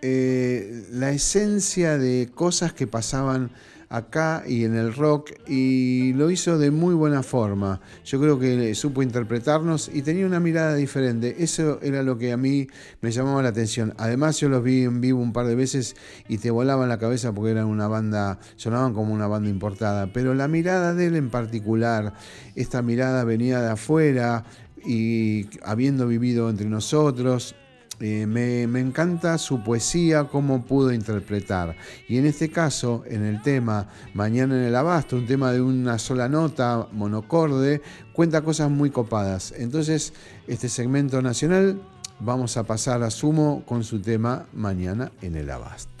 eh, 0.00 0.86
la 0.92 1.10
esencia 1.10 1.98
de 1.98 2.30
cosas 2.34 2.72
que 2.72 2.86
pasaban 2.86 3.50
acá 3.88 4.42
y 4.46 4.64
en 4.64 4.76
el 4.76 4.94
rock 4.94 5.32
y 5.46 6.12
lo 6.12 6.30
hizo 6.30 6.58
de 6.58 6.70
muy 6.70 6.94
buena 6.94 7.22
forma. 7.22 7.80
Yo 8.04 8.20
creo 8.20 8.38
que 8.38 8.74
supo 8.74 9.02
interpretarnos 9.02 9.90
y 9.92 10.02
tenía 10.02 10.26
una 10.26 10.40
mirada 10.40 10.74
diferente. 10.74 11.36
Eso 11.38 11.80
era 11.82 12.02
lo 12.02 12.18
que 12.18 12.32
a 12.32 12.36
mí 12.36 12.68
me 13.00 13.10
llamaba 13.10 13.42
la 13.42 13.48
atención. 13.48 13.94
Además 13.96 14.38
yo 14.40 14.48
los 14.48 14.62
vi 14.62 14.84
en 14.84 15.00
vivo 15.00 15.20
un 15.20 15.32
par 15.32 15.46
de 15.46 15.54
veces 15.54 15.96
y 16.28 16.38
te 16.38 16.50
volaban 16.50 16.88
la 16.88 16.98
cabeza 16.98 17.32
porque 17.32 17.52
eran 17.52 17.66
una 17.66 17.88
banda, 17.88 18.38
sonaban 18.56 18.92
como 18.92 19.14
una 19.14 19.26
banda 19.26 19.48
importada. 19.48 20.12
Pero 20.12 20.34
la 20.34 20.48
mirada 20.48 20.94
de 20.94 21.06
él 21.06 21.16
en 21.16 21.30
particular, 21.30 22.14
esta 22.54 22.82
mirada 22.82 23.24
venía 23.24 23.60
de 23.60 23.70
afuera 23.70 24.44
y 24.84 25.46
habiendo 25.62 26.06
vivido 26.06 26.50
entre 26.50 26.66
nosotros, 26.66 27.54
eh, 28.00 28.26
me, 28.26 28.68
me 28.68 28.78
encanta 28.78 29.36
su 29.38 29.62
poesía, 29.64 30.24
cómo 30.24 30.64
pudo 30.64 30.92
interpretar. 30.92 31.76
Y 32.08 32.18
en 32.18 32.26
este 32.26 32.48
caso, 32.48 33.02
en 33.06 33.24
el 33.24 33.42
tema 33.42 33.88
Mañana 34.14 34.56
en 34.56 34.64
el 34.64 34.76
Abasto, 34.76 35.16
un 35.16 35.26
tema 35.26 35.50
de 35.50 35.60
una 35.60 35.98
sola 35.98 36.28
nota, 36.28 36.86
monocorde, 36.92 37.82
cuenta 38.12 38.42
cosas 38.42 38.70
muy 38.70 38.90
copadas. 38.90 39.52
Entonces, 39.56 40.12
este 40.46 40.68
segmento 40.68 41.20
nacional, 41.22 41.82
vamos 42.20 42.56
a 42.56 42.64
pasar 42.64 43.02
a 43.02 43.10
Sumo 43.10 43.64
con 43.66 43.82
su 43.82 44.00
tema 44.00 44.46
Mañana 44.52 45.10
en 45.20 45.34
el 45.34 45.50
Abasto. 45.50 45.97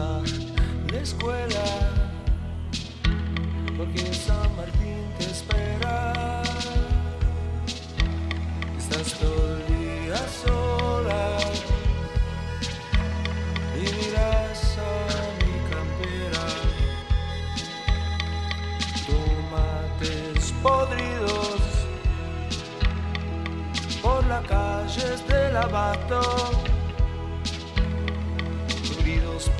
casa 0.00 0.40
escuela, 1.02 1.64
porque 3.76 4.14
San 4.14 4.56
Martín 4.56 5.04
te 5.18 5.24
espera. 5.24 6.42
Estás 8.78 9.14
todo 9.18 9.56
día 9.68 10.20
sola 10.42 11.38
y 13.76 13.80
miras 13.80 14.78
a 14.78 14.92
mi 15.38 15.54
campera. 15.70 16.46
Tomates 19.06 20.52
podridos 20.62 21.60
por 24.02 24.26
las 24.26 24.44
calles 24.46 25.26
del 25.28 25.56
abato 25.56 26.69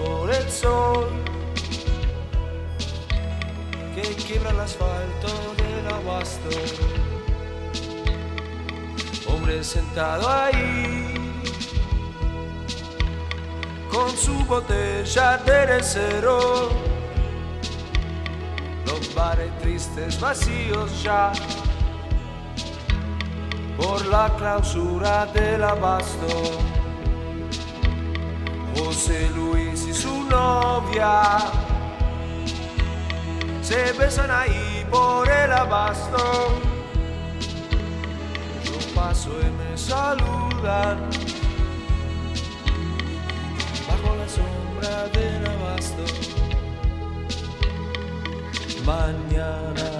por 0.04 0.30
el 0.30 0.50
sol 0.50 1.08
que 3.94 4.02
quiebra 4.14 4.50
el 4.50 4.60
asfalto 4.60 5.28
del 5.56 5.86
abasto. 5.92 6.50
Hombre 9.28 9.62
sentado 9.64 10.28
ahí 10.28 11.10
con 13.90 14.10
su 14.16 14.44
botella 14.44 15.38
de 15.38 15.82
cero. 15.82 16.70
Los 18.86 19.14
bares 19.14 19.50
tristes 19.60 20.20
vacíos 20.20 21.02
ya 21.02 21.32
por 23.76 24.04
la 24.06 24.32
clausura 24.36 25.26
del 25.26 25.64
abasto. 25.64 26.69
Novia 30.40 31.38
se 33.62 33.92
besan 33.92 34.30
ahí 34.30 34.84
por 34.90 35.28
el 35.28 35.52
abasto. 35.52 36.22
Yo 38.64 38.76
paso 38.94 39.30
y 39.46 39.50
me 39.60 39.70
saludan 39.76 40.96
bajo 43.88 44.10
la 44.20 44.28
sombra 44.36 44.94
del 45.14 45.42
abasto. 45.54 46.04
Mañana 48.84 49.99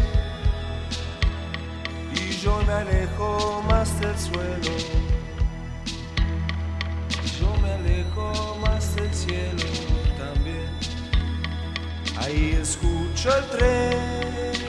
yo 2.41 2.59
me 2.65 2.73
alejo 2.73 3.63
más 3.69 3.99
del 3.99 4.17
suelo. 4.17 4.71
Yo 7.39 7.55
me 7.61 7.71
alejo 7.71 8.57
más 8.61 8.95
del 8.95 9.13
cielo 9.13 9.63
también. 10.17 10.69
Ahí 12.17 12.57
escucho 12.59 13.29
el 13.35 13.45
tren. 13.49 14.60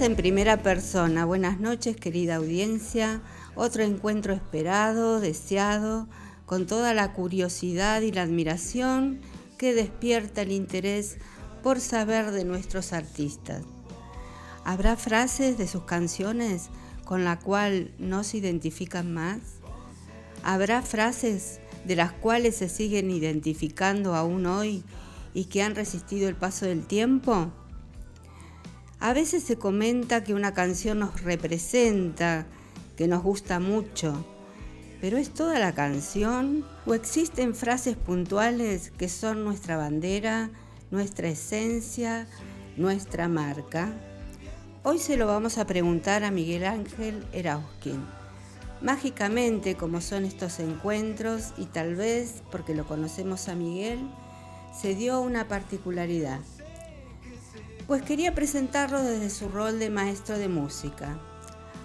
En 0.00 0.14
primera 0.14 0.62
persona. 0.62 1.24
Buenas 1.24 1.58
noches, 1.58 1.96
querida 1.96 2.36
audiencia. 2.36 3.20
Otro 3.56 3.82
encuentro 3.82 4.32
esperado, 4.32 5.18
deseado, 5.18 6.06
con 6.46 6.66
toda 6.66 6.94
la 6.94 7.12
curiosidad 7.12 8.02
y 8.02 8.12
la 8.12 8.22
admiración 8.22 9.20
que 9.58 9.74
despierta 9.74 10.42
el 10.42 10.52
interés 10.52 11.16
por 11.64 11.80
saber 11.80 12.30
de 12.30 12.44
nuestros 12.44 12.92
artistas. 12.92 13.64
¿Habrá 14.64 14.94
frases 14.94 15.58
de 15.58 15.66
sus 15.66 15.82
canciones 15.82 16.68
con 17.04 17.24
la 17.24 17.40
cual 17.40 17.92
no 17.98 18.22
se 18.22 18.36
identifican 18.36 19.12
más? 19.12 19.40
¿Habrá 20.44 20.82
frases 20.82 21.58
de 21.84 21.96
las 21.96 22.12
cuales 22.12 22.54
se 22.54 22.68
siguen 22.68 23.10
identificando 23.10 24.14
aún 24.14 24.46
hoy 24.46 24.84
y 25.34 25.46
que 25.46 25.62
han 25.62 25.74
resistido 25.74 26.28
el 26.28 26.36
paso 26.36 26.66
del 26.66 26.86
tiempo? 26.86 27.50
A 29.00 29.12
veces 29.12 29.44
se 29.44 29.56
comenta 29.56 30.24
que 30.24 30.34
una 30.34 30.54
canción 30.54 30.98
nos 30.98 31.22
representa, 31.22 32.46
que 32.96 33.06
nos 33.06 33.22
gusta 33.22 33.60
mucho, 33.60 34.26
pero 35.00 35.18
¿es 35.18 35.30
toda 35.30 35.60
la 35.60 35.72
canción 35.72 36.66
o 36.84 36.94
existen 36.94 37.54
frases 37.54 37.96
puntuales 37.96 38.90
que 38.98 39.08
son 39.08 39.44
nuestra 39.44 39.76
bandera, 39.76 40.50
nuestra 40.90 41.28
esencia, 41.28 42.26
nuestra 42.76 43.28
marca? 43.28 43.92
Hoy 44.82 44.98
se 44.98 45.16
lo 45.16 45.28
vamos 45.28 45.58
a 45.58 45.66
preguntar 45.66 46.24
a 46.24 46.32
Miguel 46.32 46.64
Ángel 46.64 47.24
Erauskin. 47.32 48.04
Mágicamente, 48.82 49.76
como 49.76 50.00
son 50.00 50.24
estos 50.24 50.58
encuentros, 50.58 51.54
y 51.56 51.66
tal 51.66 51.94
vez 51.94 52.42
porque 52.50 52.74
lo 52.74 52.84
conocemos 52.84 53.48
a 53.48 53.54
Miguel, 53.54 54.00
se 54.76 54.96
dio 54.96 55.20
una 55.20 55.46
particularidad 55.46 56.40
pues 57.88 58.02
quería 58.02 58.34
presentarlo 58.34 59.02
desde 59.02 59.30
su 59.30 59.48
rol 59.48 59.78
de 59.78 59.88
maestro 59.88 60.38
de 60.38 60.46
música. 60.46 61.18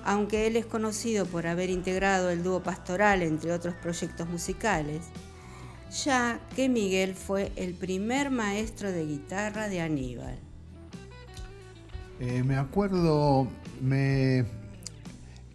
Aunque 0.03 0.47
él 0.47 0.57
es 0.57 0.65
conocido 0.65 1.25
por 1.25 1.47
haber 1.47 1.69
integrado 1.69 2.29
el 2.29 2.43
dúo 2.43 2.61
pastoral 2.61 3.21
entre 3.21 3.53
otros 3.53 3.73
proyectos 3.75 4.27
musicales, 4.27 5.05
ya 6.03 6.41
que 6.57 6.67
Miguel 6.67 7.15
fue 7.15 7.53
el 7.55 7.73
primer 7.73 8.31
maestro 8.31 8.91
de 8.91 9.05
guitarra 9.05 9.69
de 9.69 9.79
Aníbal. 9.79 10.37
Eh, 12.19 12.43
me 12.43 12.57
acuerdo, 12.57 13.47
me, 13.81 14.43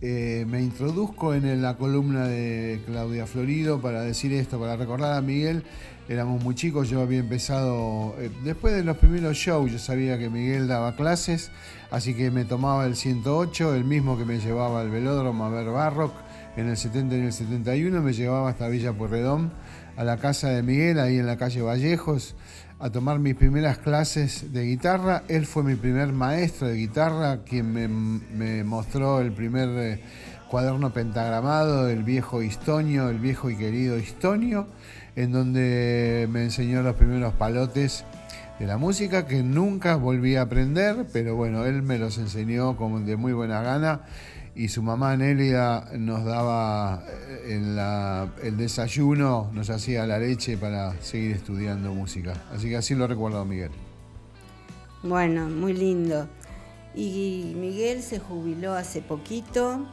eh, 0.00 0.46
me 0.48 0.62
introduzco 0.62 1.34
en 1.34 1.60
la 1.60 1.76
columna 1.76 2.26
de 2.26 2.80
Claudia 2.86 3.26
Florido 3.26 3.82
para 3.82 4.00
decir 4.00 4.32
esto, 4.32 4.58
para 4.58 4.76
recordar 4.76 5.12
a 5.12 5.20
Miguel. 5.20 5.62
Éramos 6.08 6.42
muy 6.42 6.54
chicos, 6.54 6.88
yo 6.88 7.02
había 7.02 7.18
empezado, 7.18 8.14
eh, 8.18 8.30
después 8.42 8.74
de 8.74 8.82
los 8.82 8.96
primeros 8.96 9.36
shows, 9.36 9.70
yo 9.70 9.78
sabía 9.78 10.18
que 10.18 10.30
Miguel 10.30 10.66
daba 10.66 10.96
clases, 10.96 11.50
así 11.90 12.14
que 12.14 12.30
me 12.30 12.46
tomaba 12.46 12.86
el 12.86 12.96
108, 12.96 13.74
el 13.74 13.84
mismo 13.84 14.16
que 14.16 14.24
me 14.24 14.38
llevaba 14.38 14.80
al 14.80 14.90
velódromo 14.90 15.44
a 15.44 15.50
ver 15.50 15.66
Barrock 15.66 16.14
en 16.56 16.70
el 16.70 16.78
70 16.78 17.14
y 17.14 17.18
en 17.18 17.26
el 17.26 17.32
71, 17.34 18.00
me 18.00 18.14
llevaba 18.14 18.48
hasta 18.48 18.68
Villa 18.68 18.94
Pueyrredón, 18.94 19.52
a 19.98 20.04
la 20.04 20.16
casa 20.16 20.48
de 20.48 20.62
Miguel, 20.62 20.98
ahí 20.98 21.18
en 21.18 21.26
la 21.26 21.36
calle 21.36 21.60
Vallejos, 21.60 22.36
a 22.78 22.88
tomar 22.88 23.18
mis 23.18 23.34
primeras 23.34 23.76
clases 23.76 24.50
de 24.50 24.64
guitarra. 24.64 25.24
Él 25.28 25.44
fue 25.44 25.62
mi 25.62 25.74
primer 25.74 26.12
maestro 26.12 26.68
de 26.68 26.76
guitarra, 26.76 27.42
quien 27.44 27.70
me, 27.70 27.86
me 27.86 28.64
mostró 28.64 29.20
el 29.20 29.32
primer 29.32 29.68
eh, 29.68 30.00
cuaderno 30.48 30.92
pentagramado, 30.92 31.88
el 31.88 32.02
viejo 32.02 32.42
Histonio, 32.42 33.10
el 33.10 33.18
viejo 33.18 33.50
y 33.50 33.56
querido 33.56 33.98
Histonio, 33.98 34.68
en 35.18 35.32
donde 35.32 36.28
me 36.30 36.44
enseñó 36.44 36.80
los 36.80 36.94
primeros 36.94 37.34
palotes 37.34 38.04
de 38.60 38.68
la 38.68 38.78
música 38.78 39.26
que 39.26 39.42
nunca 39.42 39.96
volví 39.96 40.36
a 40.36 40.42
aprender, 40.42 41.06
pero 41.12 41.34
bueno, 41.34 41.64
él 41.64 41.82
me 41.82 41.98
los 41.98 42.18
enseñó 42.18 42.76
como 42.76 43.00
de 43.00 43.16
muy 43.16 43.32
buena 43.32 43.60
gana 43.60 44.02
y 44.54 44.68
su 44.68 44.80
mamá 44.80 45.16
Nélida 45.16 45.90
nos 45.98 46.24
daba 46.24 47.02
eh, 47.08 48.28
el 48.44 48.56
desayuno, 48.56 49.50
nos 49.52 49.70
hacía 49.70 50.06
la 50.06 50.20
leche 50.20 50.56
para 50.56 50.92
seguir 51.02 51.32
estudiando 51.32 51.92
música. 51.92 52.34
Así 52.54 52.68
que 52.68 52.76
así 52.76 52.94
lo 52.94 53.08
recuerdo 53.08 53.44
Miguel. 53.44 53.72
Bueno, 55.02 55.48
muy 55.48 55.72
lindo. 55.72 56.28
Y 56.94 57.54
Miguel 57.56 58.04
se 58.04 58.20
jubiló 58.20 58.74
hace 58.74 59.02
poquito 59.02 59.84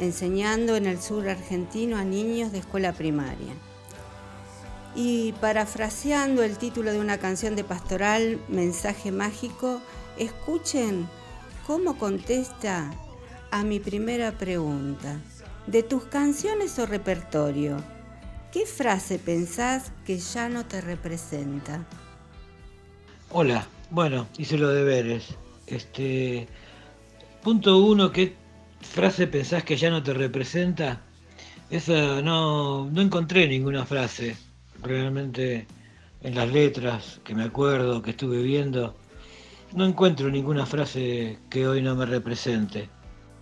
enseñando 0.00 0.74
en 0.74 0.86
el 0.86 1.00
sur 1.00 1.28
argentino 1.28 1.96
a 1.96 2.04
niños 2.04 2.50
de 2.50 2.58
escuela 2.58 2.92
primaria. 2.92 3.54
Y 4.94 5.32
parafraseando 5.40 6.42
el 6.42 6.58
título 6.58 6.92
de 6.92 7.00
una 7.00 7.16
canción 7.16 7.56
de 7.56 7.64
pastoral, 7.64 8.38
Mensaje 8.48 9.10
Mágico, 9.10 9.80
escuchen 10.18 11.08
cómo 11.66 11.96
contesta 11.96 12.92
a 13.50 13.64
mi 13.64 13.80
primera 13.80 14.32
pregunta. 14.32 15.18
De 15.66 15.82
tus 15.82 16.04
canciones 16.04 16.78
o 16.78 16.84
repertorio, 16.84 17.78
¿qué 18.52 18.66
frase 18.66 19.18
pensás 19.18 19.92
que 20.04 20.18
ya 20.18 20.50
no 20.50 20.66
te 20.66 20.82
representa? 20.82 21.86
Hola, 23.30 23.66
bueno, 23.90 24.26
hice 24.36 24.58
los 24.58 24.74
deberes. 24.74 25.36
Este, 25.66 26.48
punto 27.42 27.78
uno, 27.78 28.12
¿qué 28.12 28.34
frase 28.82 29.26
pensás 29.26 29.64
que 29.64 29.76
ya 29.76 29.88
no 29.88 30.02
te 30.02 30.12
representa? 30.12 31.00
Esa 31.70 32.20
no, 32.20 32.90
no 32.90 33.00
encontré 33.00 33.48
ninguna 33.48 33.86
frase 33.86 34.36
realmente 34.82 35.66
en 36.22 36.34
las 36.34 36.50
letras 36.50 37.20
que 37.24 37.34
me 37.34 37.44
acuerdo, 37.44 38.02
que 38.02 38.10
estuve 38.10 38.42
viendo. 38.42 38.94
No 39.74 39.86
encuentro 39.86 40.28
ninguna 40.30 40.66
frase 40.66 41.38
que 41.48 41.66
hoy 41.66 41.82
no 41.82 41.94
me 41.94 42.06
represente. 42.06 42.90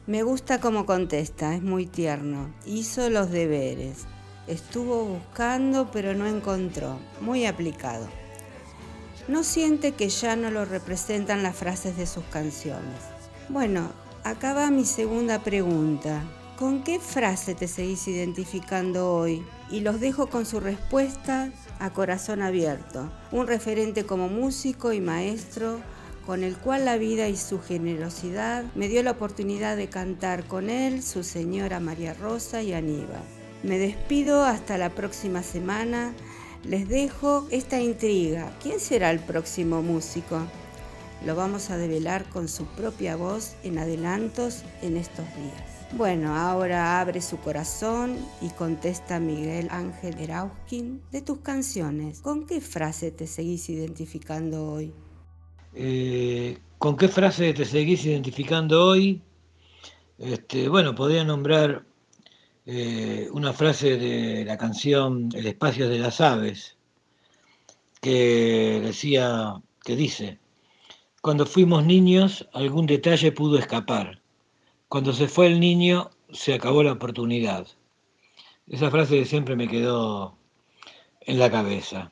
Me 0.07 0.23
gusta 0.23 0.61
cómo 0.61 0.87
contesta, 0.87 1.55
es 1.55 1.63
muy 1.63 1.87
tierno. 1.87 2.53
Hizo 2.67 3.11
los 3.11 3.31
deberes. 3.31 4.07
Estuvo 4.47 5.05
buscando 5.05 5.91
pero 5.91 6.15
no 6.15 6.27
encontró. 6.27 6.99
Muy 7.21 7.47
aplicado. 7.47 8.09
No 9.29 9.45
siente 9.45 9.93
que 9.93 10.09
ya 10.09 10.35
no 10.37 10.51
lo 10.51 10.65
representan 10.65 11.43
las 11.43 11.57
frases 11.57 11.97
de 11.97 12.07
sus 12.07 12.25
canciones. 12.25 13.01
Bueno, 13.49 13.93
acá 14.25 14.55
va 14.55 14.71
mi 14.71 14.85
segunda 14.85 15.41
pregunta. 15.41 16.25
¿Con 16.59 16.83
qué 16.83 16.99
frase 16.99 17.55
te 17.55 17.69
seguís 17.69 18.09
identificando 18.09 19.13
hoy? 19.13 19.45
Y 19.71 19.81
los 19.81 20.01
dejo 20.01 20.29
con 20.29 20.47
su 20.47 20.61
respuesta 20.61 21.51
a 21.79 21.91
corazón 21.91 22.43
abierto. 22.43 23.11
Un 23.31 23.47
referente 23.47 24.05
como 24.05 24.29
músico 24.29 24.93
y 24.93 25.01
maestro 25.01 25.81
con 26.27 26.45
el 26.45 26.57
cual 26.57 26.85
la 26.85 26.97
vida 26.97 27.29
y 27.29 27.37
su 27.37 27.61
generosidad 27.61 28.65
me 28.75 28.89
dio 28.89 29.03
la 29.03 29.13
oportunidad 29.13 29.77
de 29.77 29.89
cantar 29.89 30.45
con 30.45 30.71
él, 30.71 31.03
su 31.03 31.25
señora 31.25 31.81
María 31.81 32.15
Rosa 32.15 32.63
y 32.63 32.73
Aníbal. 32.73 33.23
Me 33.63 33.79
despido 33.79 34.45
hasta 34.45 34.79
la 34.79 34.91
próxima 34.91 35.43
semana. 35.43 36.15
Les 36.65 36.89
dejo 36.89 37.47
esta 37.51 37.81
intriga. 37.81 38.53
¿Quién 38.63 38.81
será 38.81 39.11
el 39.11 39.19
próximo 39.21 39.83
músico? 39.83 40.41
Lo 41.27 41.35
vamos 41.35 41.71
a 41.71 41.77
develar 41.77 42.25
con 42.29 42.49
su 42.49 42.65
propia 42.65 43.17
voz 43.17 43.55
en 43.63 43.79
adelantos 43.79 44.63
en 44.83 44.97
estos 44.97 45.27
días. 45.37 45.70
Bueno, 45.93 46.37
ahora 46.37 47.01
abre 47.01 47.21
su 47.21 47.39
corazón 47.39 48.17
y 48.41 48.49
contesta 48.51 49.19
Miguel 49.19 49.67
Ángel 49.71 50.17
Erauskin 50.21 51.03
de 51.11 51.21
tus 51.21 51.39
canciones. 51.41 52.21
¿Con 52.21 52.47
qué 52.47 52.61
frase 52.61 53.11
te 53.11 53.27
seguís 53.27 53.69
identificando 53.69 54.73
hoy? 54.73 54.95
Eh, 55.75 56.59
¿Con 56.79 56.97
qué 56.97 57.09
frase 57.09 57.53
te 57.55 57.65
seguís 57.65 58.05
identificando 58.05 58.85
hoy? 58.87 59.21
Este, 60.17 60.69
bueno, 60.69 60.95
podría 60.95 61.25
nombrar 61.25 61.85
eh, 62.67 63.29
una 63.33 63.53
frase 63.53 63.97
de 63.97 64.45
la 64.45 64.57
canción 64.57 65.29
El 65.35 65.47
espacio 65.49 65.89
de 65.89 65.99
las 65.99 66.21
aves, 66.21 66.77
que 68.01 68.81
decía, 68.81 69.61
que 69.85 69.97
dice, 69.97 70.39
cuando 71.21 71.47
fuimos 71.47 71.85
niños 71.85 72.49
algún 72.53 72.87
detalle 72.87 73.33
pudo 73.33 73.59
escapar, 73.59 74.20
cuando 74.91 75.13
se 75.13 75.29
fue 75.29 75.47
el 75.47 75.61
niño 75.61 76.11
se 76.33 76.53
acabó 76.53 76.83
la 76.83 76.91
oportunidad. 76.91 77.65
Esa 78.67 78.91
frase 78.91 79.25
siempre 79.25 79.55
me 79.55 79.69
quedó 79.69 80.37
en 81.21 81.39
la 81.39 81.49
cabeza. 81.49 82.11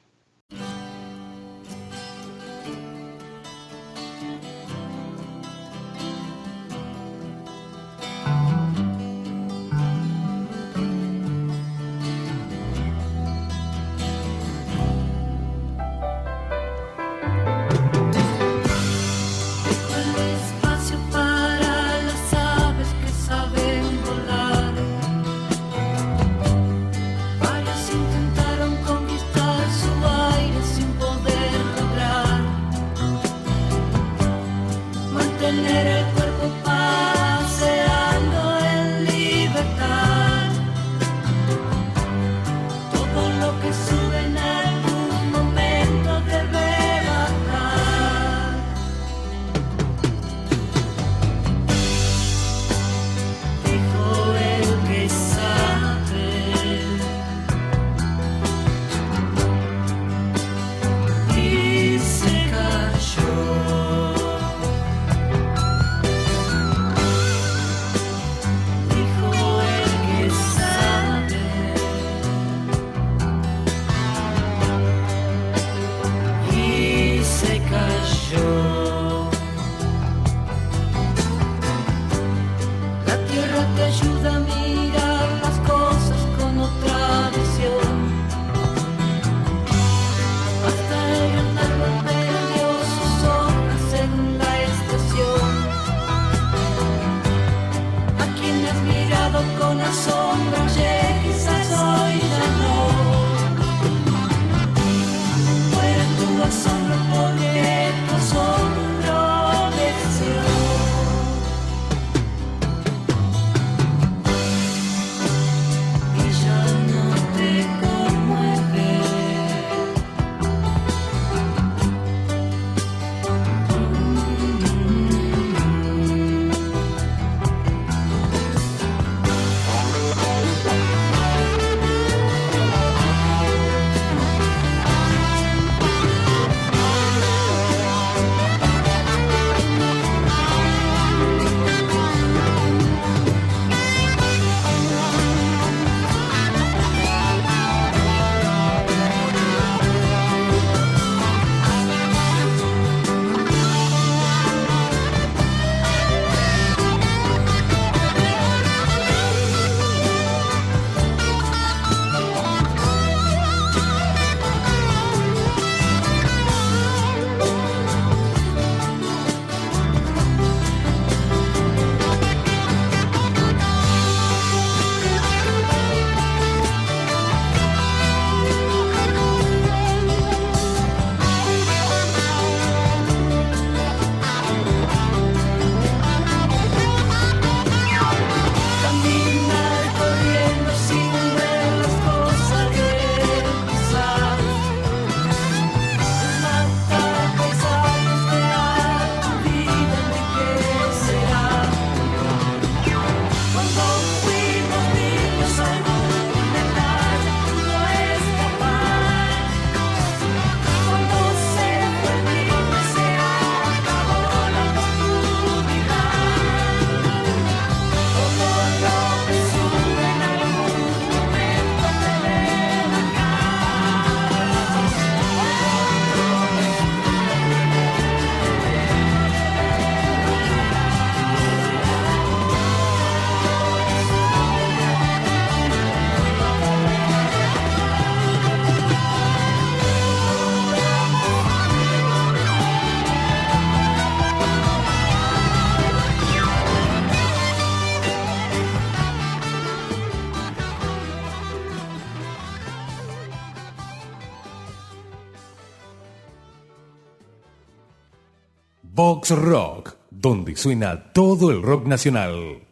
Rock, 259.37 259.97
donde 260.11 260.57
suena 260.57 261.13
todo 261.13 261.51
el 261.51 261.63
rock 261.63 261.87
nacional. 261.87 262.63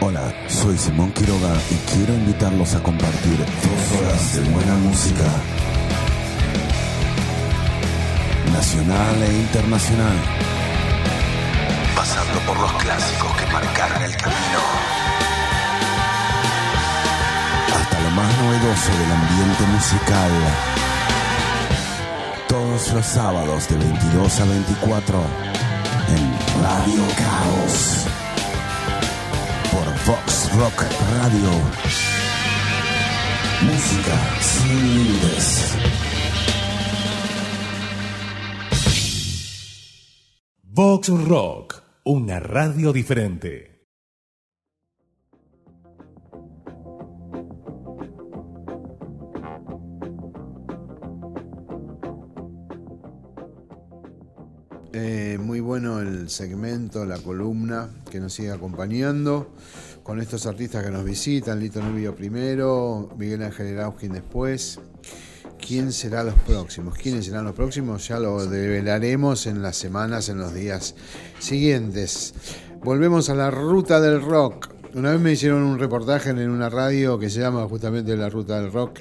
Hola, 0.00 0.32
soy 0.48 0.76
Simón 0.78 1.12
Quiroga 1.12 1.54
y 1.70 1.74
quiero 1.92 2.14
invitarlos 2.14 2.74
a 2.74 2.82
compartir 2.82 3.38
dos 3.38 4.00
horas 4.00 4.34
de 4.34 4.50
buena 4.50 4.74
música. 4.76 5.24
Nacional 8.52 9.22
e 9.22 9.32
internacional. 9.38 10.16
Pasando 11.96 12.38
por 12.46 12.60
los 12.60 12.72
clásicos 12.74 13.32
que 13.36 13.46
marcaron 13.52 14.02
el 14.02 14.16
camino. 14.16 14.60
Hasta 17.74 18.00
lo 18.00 18.10
más 18.10 18.38
novedoso 18.38 18.90
del 18.92 19.12
ambiente 19.12 19.64
musical. 19.72 20.91
Todos 22.52 22.92
los 22.92 23.06
sábados 23.06 23.66
de 23.70 23.76
22 23.78 24.40
a 24.40 24.44
24 24.44 25.18
en 26.08 26.62
Radio 26.62 27.02
Caos 27.16 28.06
por 29.70 30.14
Vox 30.14 30.54
Rock 30.58 30.84
Radio. 31.14 31.50
Música 33.62 34.18
sin 34.42 34.94
límites. 34.94 35.74
Vox 40.62 41.08
Rock, 41.08 41.82
una 42.04 42.38
radio 42.38 42.92
diferente. 42.92 43.71
Eh, 54.94 55.38
muy 55.40 55.60
bueno 55.60 56.00
el 56.00 56.28
segmento, 56.28 57.06
la 57.06 57.16
columna 57.16 57.88
que 58.10 58.20
nos 58.20 58.34
sigue 58.34 58.50
acompañando 58.50 59.48
con 60.02 60.20
estos 60.20 60.44
artistas 60.44 60.84
que 60.84 60.90
nos 60.90 61.02
visitan, 61.02 61.60
Lito 61.60 61.80
Nubio 61.82 62.14
primero, 62.14 63.08
Miguel 63.16 63.42
Ángel 63.42 63.68
Erauskin 63.68 64.12
después. 64.12 64.80
¿Quién 65.66 65.92
será 65.92 66.24
los 66.24 66.34
próximos? 66.34 66.98
¿Quiénes 66.98 67.24
serán 67.24 67.44
los 67.44 67.54
próximos? 67.54 68.06
Ya 68.06 68.18
lo 68.18 68.44
develaremos 68.44 69.46
en 69.46 69.62
las 69.62 69.76
semanas, 69.76 70.28
en 70.28 70.36
los 70.36 70.52
días 70.52 70.94
siguientes. 71.38 72.34
Volvemos 72.82 73.30
a 73.30 73.34
la 73.34 73.50
ruta 73.50 73.98
del 73.98 74.20
rock. 74.20 74.74
Una 74.94 75.12
vez 75.12 75.20
me 75.20 75.32
hicieron 75.32 75.62
un 75.62 75.78
reportaje 75.78 76.30
en 76.30 76.50
una 76.50 76.68
radio 76.68 77.18
que 77.18 77.30
se 77.30 77.40
llama 77.40 77.66
justamente 77.66 78.14
La 78.14 78.28
Ruta 78.28 78.60
del 78.60 78.70
Rock. 78.70 79.00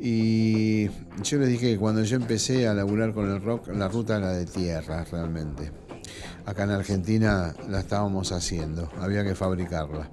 Y 0.00 0.88
yo 1.22 1.38
les 1.38 1.48
dije 1.48 1.72
que 1.72 1.78
cuando 1.78 2.02
yo 2.02 2.16
empecé 2.16 2.68
a 2.68 2.74
laburar 2.74 3.12
con 3.12 3.30
el 3.30 3.42
rock, 3.42 3.68
la 3.68 3.88
ruta 3.88 4.18
era 4.18 4.32
de 4.32 4.44
tierra 4.44 5.04
realmente. 5.04 5.72
Acá 6.44 6.64
en 6.64 6.70
Argentina 6.70 7.54
la 7.68 7.80
estábamos 7.80 8.32
haciendo, 8.32 8.90
había 9.00 9.24
que 9.24 9.34
fabricarla. 9.34 10.10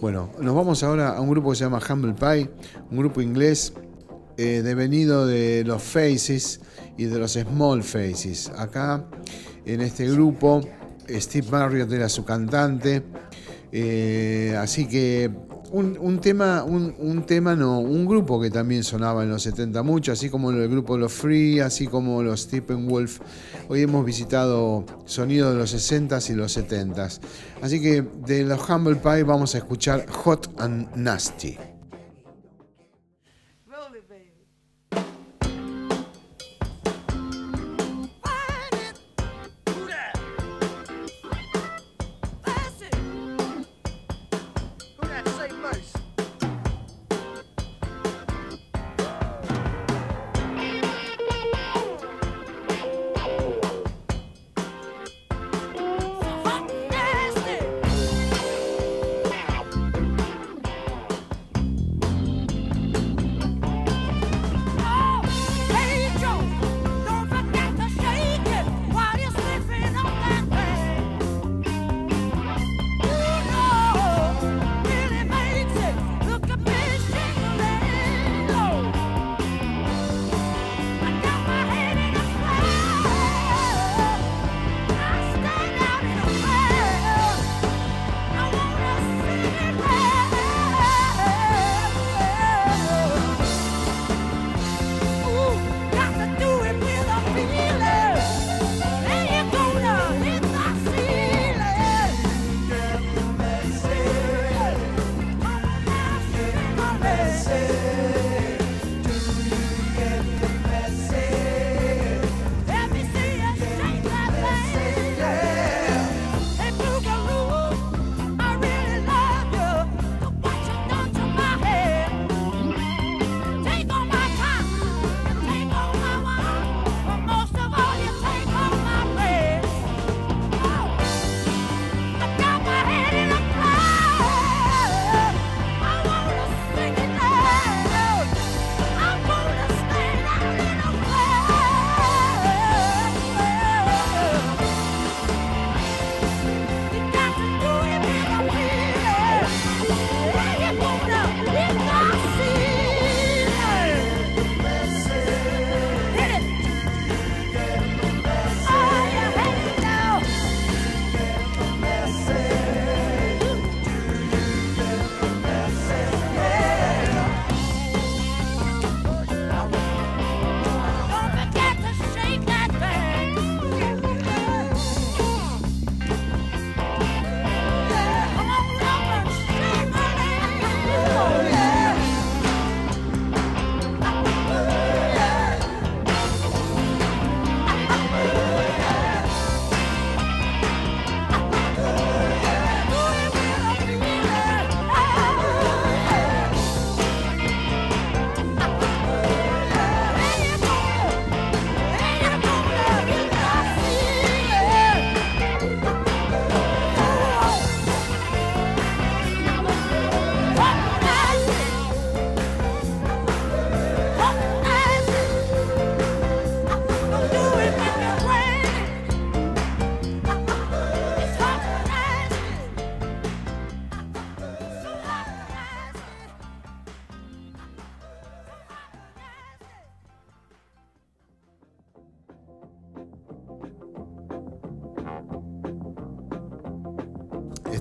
Bueno, 0.00 0.30
nos 0.40 0.54
vamos 0.54 0.82
ahora 0.82 1.10
a 1.10 1.20
un 1.20 1.28
grupo 1.28 1.50
que 1.50 1.56
se 1.56 1.64
llama 1.64 1.80
Humble 1.86 2.14
Pie, 2.14 2.50
un 2.90 2.98
grupo 2.98 3.20
inglés 3.20 3.74
eh, 4.38 4.62
devenido 4.62 5.26
de 5.26 5.64
los 5.66 5.82
Faces 5.82 6.60
y 6.96 7.04
de 7.04 7.18
los 7.18 7.32
Small 7.32 7.82
Faces. 7.82 8.50
Acá 8.56 9.04
en 9.66 9.82
este 9.82 10.10
grupo, 10.10 10.62
Steve 11.08 11.46
Marriott 11.50 11.92
era 11.92 12.08
su 12.08 12.24
cantante. 12.24 13.02
eh, 13.72 14.56
así 14.58 14.88
que 14.88 15.30
un, 15.72 16.20
tema, 16.20 16.64
un, 16.64 17.22
tema 17.26 17.54
no, 17.54 17.80
un 17.80 18.06
grupo 18.06 18.40
que 18.40 18.50
también 18.50 18.82
sonaba 18.82 19.22
en 19.22 19.30
los 19.30 19.42
70 19.42 19.82
mucho, 19.82 20.12
así 20.12 20.28
como 20.28 20.50
el 20.50 20.68
grupo 20.68 20.98
Los 20.98 21.12
Free, 21.12 21.60
así 21.60 21.86
como 21.86 22.22
los 22.22 22.42
Steppenwolf. 22.42 23.20
Hoy 23.68 23.82
hemos 23.82 24.04
visitado 24.04 24.84
sonidos 25.04 25.52
de 25.52 25.58
los 25.58 25.74
60s 25.74 26.30
y 26.30 26.34
los 26.34 26.56
70s. 26.56 27.20
Así 27.62 27.80
que 27.80 28.02
de 28.02 28.44
los 28.44 28.68
Humble 28.68 28.96
Pie 28.96 29.22
vamos 29.22 29.54
a 29.54 29.58
escuchar 29.58 30.06
Hot 30.10 30.50
and 30.58 30.88
nasty. 30.96 31.56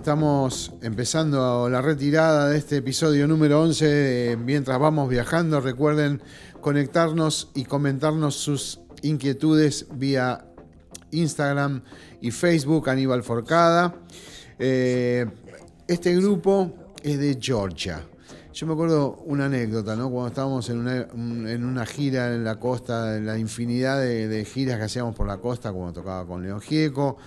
Estamos 0.10 0.74
empezando 0.82 1.70
la 1.70 1.84
retirada 1.84 2.49
de 2.49 2.57
este 2.57 2.78
episodio 2.78 3.28
número 3.28 3.62
11. 3.62 3.86
de 3.86 4.38
Mientras 4.38 4.80
vamos 4.80 5.07
viajando, 5.07 5.62
recuerden 5.62 6.24
conectarnos 6.62 7.51
y 7.53 7.66
comentarnos 7.66 8.34
sus 8.34 8.80
inquietudes 9.03 9.86
vía 9.93 10.47
Instagram 11.12 11.84
y 12.22 12.32
Facebook, 12.32 12.89
Aníbal 12.89 13.22
Forcada. 13.22 14.01
Eh, 14.57 15.28
este 15.88 16.16
grupo 16.16 16.74
es 17.03 17.20
de 17.20 17.38
Georgia. 17.39 18.03
Yo 18.51 18.66
me 18.66 18.74
acuerdo 18.74 19.22
una 19.28 19.45
anécdota, 19.45 19.95
¿no? 19.95 20.10
Cuando 20.10 20.30
estábamos 20.30 20.68
en 20.72 20.80
una, 20.80 21.86
gira 21.86 22.34
en 22.34 22.43
la 22.43 22.55
costa, 22.55 23.16
en 23.16 23.28
la 23.28 23.38
infinidad 23.38 23.99
de, 23.99 24.28
de 24.28 24.43
giras 24.43 24.80
que 24.80 24.86
hacíamos 24.86 25.16
por 25.16 25.28
la 25.28 25.38
costa, 25.38 25.72
cuando 25.72 25.93
tocaba 25.93 26.26
con 26.26 26.41
Leo 26.41 26.60
Gieco. 26.60 27.18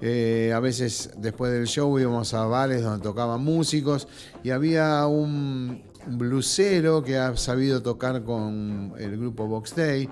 Eh, 0.00 0.52
a 0.54 0.60
veces 0.60 1.10
después 1.18 1.52
del 1.52 1.66
show 1.66 1.98
íbamos 1.98 2.32
a 2.32 2.46
bares 2.46 2.82
donde 2.82 3.02
tocaban 3.02 3.44
músicos 3.44 4.08
y 4.42 4.50
había 4.50 5.06
un 5.06 5.82
blusero 6.06 7.02
que 7.02 7.18
ha 7.18 7.36
sabido 7.36 7.82
tocar 7.82 8.24
con 8.24 8.94
el 8.98 9.18
grupo 9.18 9.46
Box 9.46 9.76
Day 9.76 10.08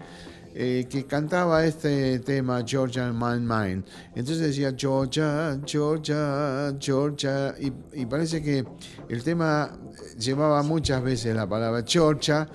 eh, 0.54 0.86
que 0.90 1.04
cantaba 1.04 1.64
este 1.64 2.18
tema 2.18 2.64
Georgia 2.66 3.12
Mine 3.12 3.40
Mine. 3.40 3.82
Entonces 4.14 4.40
decía 4.40 4.74
Georgia, 4.76 5.58
Georgia, 5.64 6.74
Georgia 6.80 7.54
y, 7.92 8.06
parece 8.06 8.42
que 8.42 8.64
el 9.08 9.22
tema 9.22 9.78
llevaba 10.18 10.62
muchas 10.62 11.02
veces 11.02 11.36
la 11.36 11.48
palabra 11.48 11.84
Georgia 11.86 12.48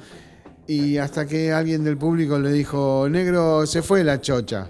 y 0.67 0.97
hasta 0.97 1.25
que 1.25 1.51
alguien 1.51 1.83
del 1.83 1.97
público 1.97 2.37
le 2.39 2.51
dijo, 2.51 3.07
negro, 3.09 3.65
se 3.65 3.81
fue 3.81 4.03
la 4.03 4.19
chocha. 4.19 4.69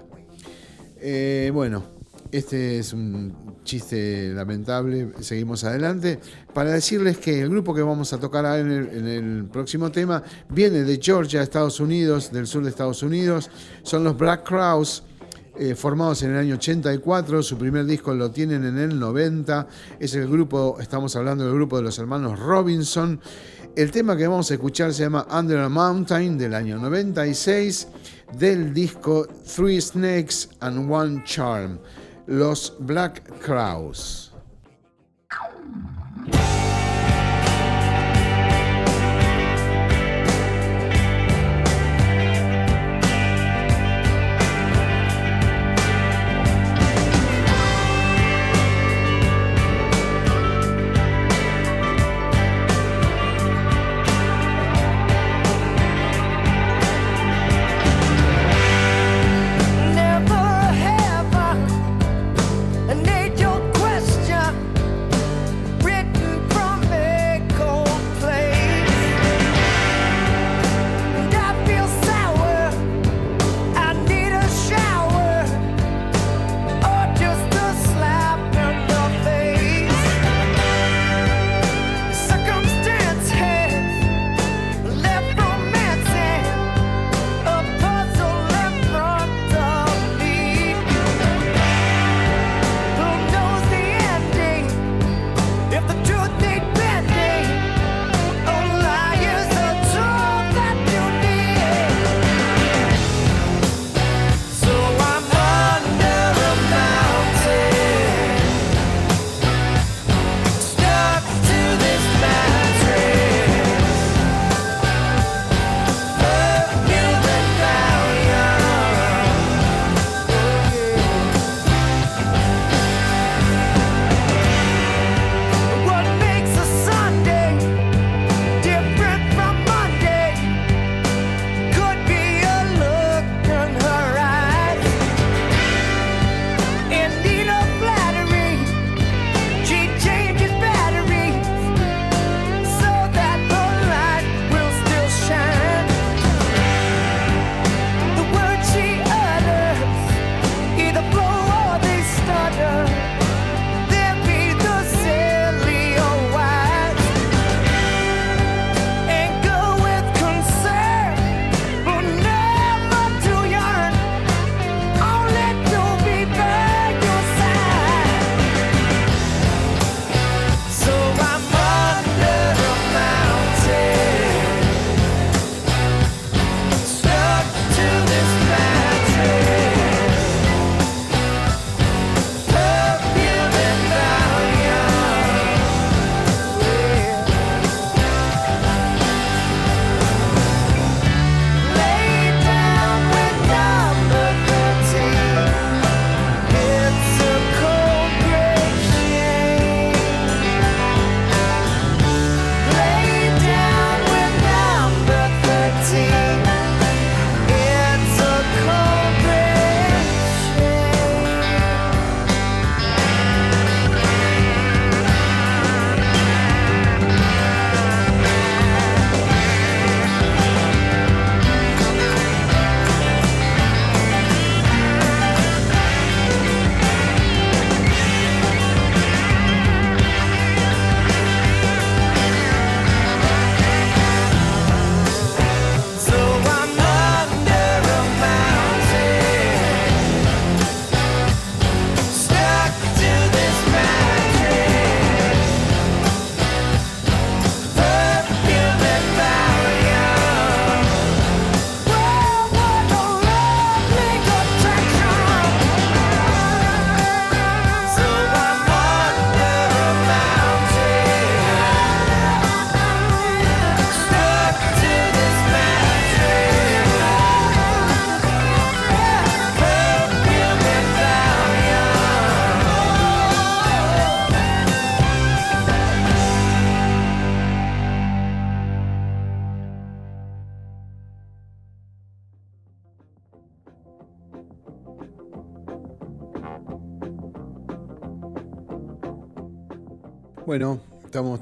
Eh, 1.00 1.50
bueno, 1.52 1.93
este 2.36 2.78
es 2.78 2.92
un 2.92 3.60
chiste 3.64 4.32
lamentable. 4.34 5.12
Seguimos 5.20 5.64
adelante. 5.64 6.18
Para 6.52 6.72
decirles 6.72 7.18
que 7.18 7.42
el 7.42 7.50
grupo 7.50 7.74
que 7.74 7.82
vamos 7.82 8.12
a 8.12 8.18
tocar 8.18 8.44
ahora 8.44 8.60
en 8.60 8.70
el, 8.70 8.88
en 8.88 9.06
el 9.06 9.44
próximo 9.46 9.90
tema 9.90 10.22
viene 10.48 10.82
de 10.82 10.98
Georgia, 11.00 11.42
Estados 11.42 11.80
Unidos, 11.80 12.32
del 12.32 12.46
sur 12.46 12.64
de 12.64 12.70
Estados 12.70 13.02
Unidos. 13.02 13.50
Son 13.82 14.02
los 14.02 14.16
Black 14.16 14.46
Crowes. 14.46 15.02
eh, 15.56 15.74
formados 15.74 16.22
en 16.22 16.32
el 16.32 16.38
año 16.38 16.54
84, 16.56 17.42
su 17.42 17.56
primer 17.56 17.84
disco 17.84 18.12
lo 18.12 18.30
tienen 18.30 18.64
en 18.64 18.76
el 18.78 18.98
90, 18.98 19.68
es 20.00 20.14
el 20.14 20.28
grupo, 20.28 20.76
estamos 20.80 21.14
hablando 21.14 21.44
del 21.44 21.54
grupo 21.54 21.76
de 21.76 21.84
los 21.84 21.98
hermanos 21.98 22.38
Robinson, 22.40 23.20
el 23.76 23.90
tema 23.90 24.16
que 24.16 24.26
vamos 24.26 24.50
a 24.50 24.54
escuchar 24.54 24.92
se 24.92 25.02
llama 25.02 25.26
Under 25.30 25.58
a 25.58 25.68
Mountain 25.68 26.38
del 26.38 26.54
año 26.54 26.78
96 26.78 27.88
del 28.38 28.72
disco 28.72 29.26
Three 29.56 29.80
Snakes 29.80 30.48
and 30.60 30.90
One 30.90 31.22
Charm, 31.24 31.78
los 32.26 32.74
Black 32.78 33.22
Crowes. 33.40 34.32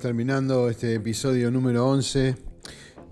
Terminando 0.03 0.69
este 0.69 0.97
episodio 0.97 1.53
número 1.53 1.89
11 1.89 2.35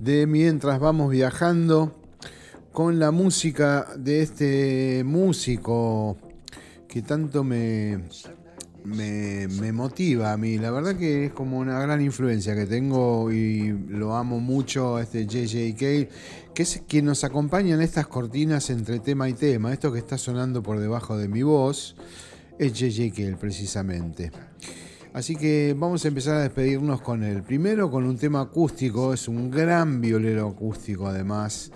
de 0.00 0.26
Mientras 0.26 0.80
vamos 0.80 1.12
viajando 1.12 1.94
con 2.72 2.98
la 2.98 3.12
música 3.12 3.86
de 3.96 4.22
este 4.22 5.04
músico 5.04 6.18
que 6.88 7.02
tanto 7.02 7.44
me, 7.44 8.08
me, 8.82 9.46
me 9.46 9.70
motiva 9.70 10.32
a 10.32 10.36
mí. 10.36 10.58
La 10.58 10.72
verdad 10.72 10.96
que 10.96 11.26
es 11.26 11.32
como 11.32 11.58
una 11.60 11.78
gran 11.78 12.02
influencia 12.02 12.56
que 12.56 12.66
tengo 12.66 13.30
y 13.30 13.68
lo 13.86 14.16
amo 14.16 14.40
mucho 14.40 14.96
a 14.96 15.02
este 15.02 15.26
JJ 15.26 15.76
Cale, 15.78 16.08
que 16.52 16.64
es 16.64 16.82
quien 16.88 17.04
nos 17.04 17.22
acompaña 17.22 17.76
en 17.76 17.82
estas 17.82 18.08
cortinas 18.08 18.68
entre 18.68 18.98
tema 18.98 19.28
y 19.28 19.34
tema. 19.34 19.72
Esto 19.72 19.92
que 19.92 20.00
está 20.00 20.18
sonando 20.18 20.60
por 20.60 20.80
debajo 20.80 21.16
de 21.16 21.28
mi 21.28 21.44
voz 21.44 21.94
es 22.58 22.72
JJ 22.72 23.14
Cale 23.14 23.36
precisamente. 23.36 24.32
Así 25.12 25.34
que 25.34 25.74
vamos 25.76 26.04
a 26.04 26.08
empezar 26.08 26.36
a 26.36 26.42
despedirnos 26.42 27.02
con 27.02 27.24
el 27.24 27.42
primero, 27.42 27.90
con 27.90 28.04
un 28.04 28.16
tema 28.16 28.42
acústico. 28.42 29.12
Es 29.12 29.26
un 29.26 29.50
gran 29.50 30.00
violero 30.00 30.48
acústico, 30.48 31.08
además 31.08 31.72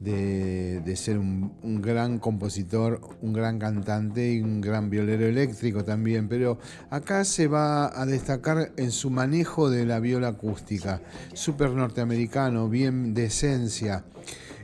de, 0.00 0.80
de 0.80 0.96
ser 0.96 1.18
un, 1.18 1.52
un 1.62 1.82
gran 1.82 2.18
compositor, 2.18 3.00
un 3.20 3.34
gran 3.34 3.58
cantante 3.58 4.32
y 4.32 4.40
un 4.40 4.62
gran 4.62 4.88
violero 4.88 5.26
eléctrico 5.26 5.84
también. 5.84 6.26
Pero 6.28 6.58
acá 6.88 7.24
se 7.24 7.48
va 7.48 8.00
a 8.00 8.06
destacar 8.06 8.72
en 8.78 8.92
su 8.92 9.10
manejo 9.10 9.68
de 9.68 9.84
la 9.84 10.00
viola 10.00 10.28
acústica. 10.28 11.02
Súper 11.34 11.72
norteamericano, 11.72 12.70
bien 12.70 13.12
de 13.12 13.26
esencia 13.26 14.04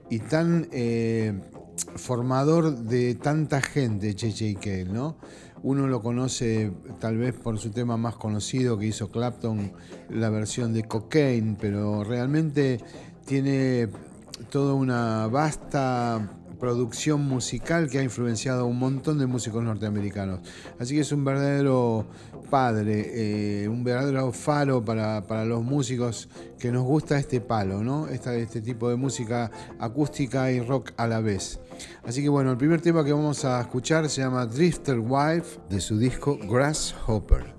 y 0.08 0.20
tan 0.20 0.68
eh, 0.72 1.34
formador 1.96 2.78
de 2.78 3.14
tanta 3.16 3.60
gente, 3.60 4.14
Cheche 4.14 4.54
Cale, 4.54 4.86
¿no? 4.86 5.18
Uno 5.66 5.88
lo 5.88 6.00
conoce 6.00 6.70
tal 7.00 7.16
vez 7.16 7.34
por 7.34 7.58
su 7.58 7.70
tema 7.70 7.96
más 7.96 8.14
conocido 8.14 8.78
que 8.78 8.86
hizo 8.86 9.10
Clapton, 9.10 9.72
la 10.10 10.30
versión 10.30 10.72
de 10.72 10.84
Cocaine, 10.84 11.56
pero 11.60 12.04
realmente 12.04 12.78
tiene 13.24 13.88
toda 14.48 14.74
una 14.74 15.26
vasta 15.26 16.30
producción 16.60 17.22
musical 17.26 17.90
que 17.90 17.98
ha 17.98 18.04
influenciado 18.04 18.60
a 18.60 18.64
un 18.64 18.78
montón 18.78 19.18
de 19.18 19.26
músicos 19.26 19.64
norteamericanos. 19.64 20.38
Así 20.78 20.94
que 20.94 21.00
es 21.00 21.10
un 21.10 21.24
verdadero 21.24 22.06
padre, 22.48 23.64
eh, 23.64 23.68
un 23.68 23.82
verdadero 23.82 24.30
faro 24.30 24.84
para, 24.84 25.26
para, 25.26 25.44
los 25.44 25.64
músicos 25.64 26.28
que 26.60 26.70
nos 26.70 26.84
gusta 26.84 27.18
este 27.18 27.40
palo, 27.40 27.82
¿no? 27.82 28.06
Este 28.06 28.60
tipo 28.60 28.88
de 28.88 28.94
música 28.94 29.50
acústica 29.80 30.52
y 30.52 30.60
rock 30.60 30.92
a 30.96 31.08
la 31.08 31.20
vez. 31.20 31.58
Así 32.04 32.22
que 32.22 32.28
bueno, 32.28 32.50
el 32.52 32.56
primer 32.56 32.80
tema 32.80 33.04
que 33.04 33.12
vamos 33.12 33.44
a 33.44 33.60
escuchar 33.60 34.08
se 34.08 34.22
llama 34.22 34.46
Drifter 34.46 34.98
Wife 34.98 35.58
de 35.68 35.80
su 35.80 35.98
disco 35.98 36.38
Grasshopper. 36.38 37.56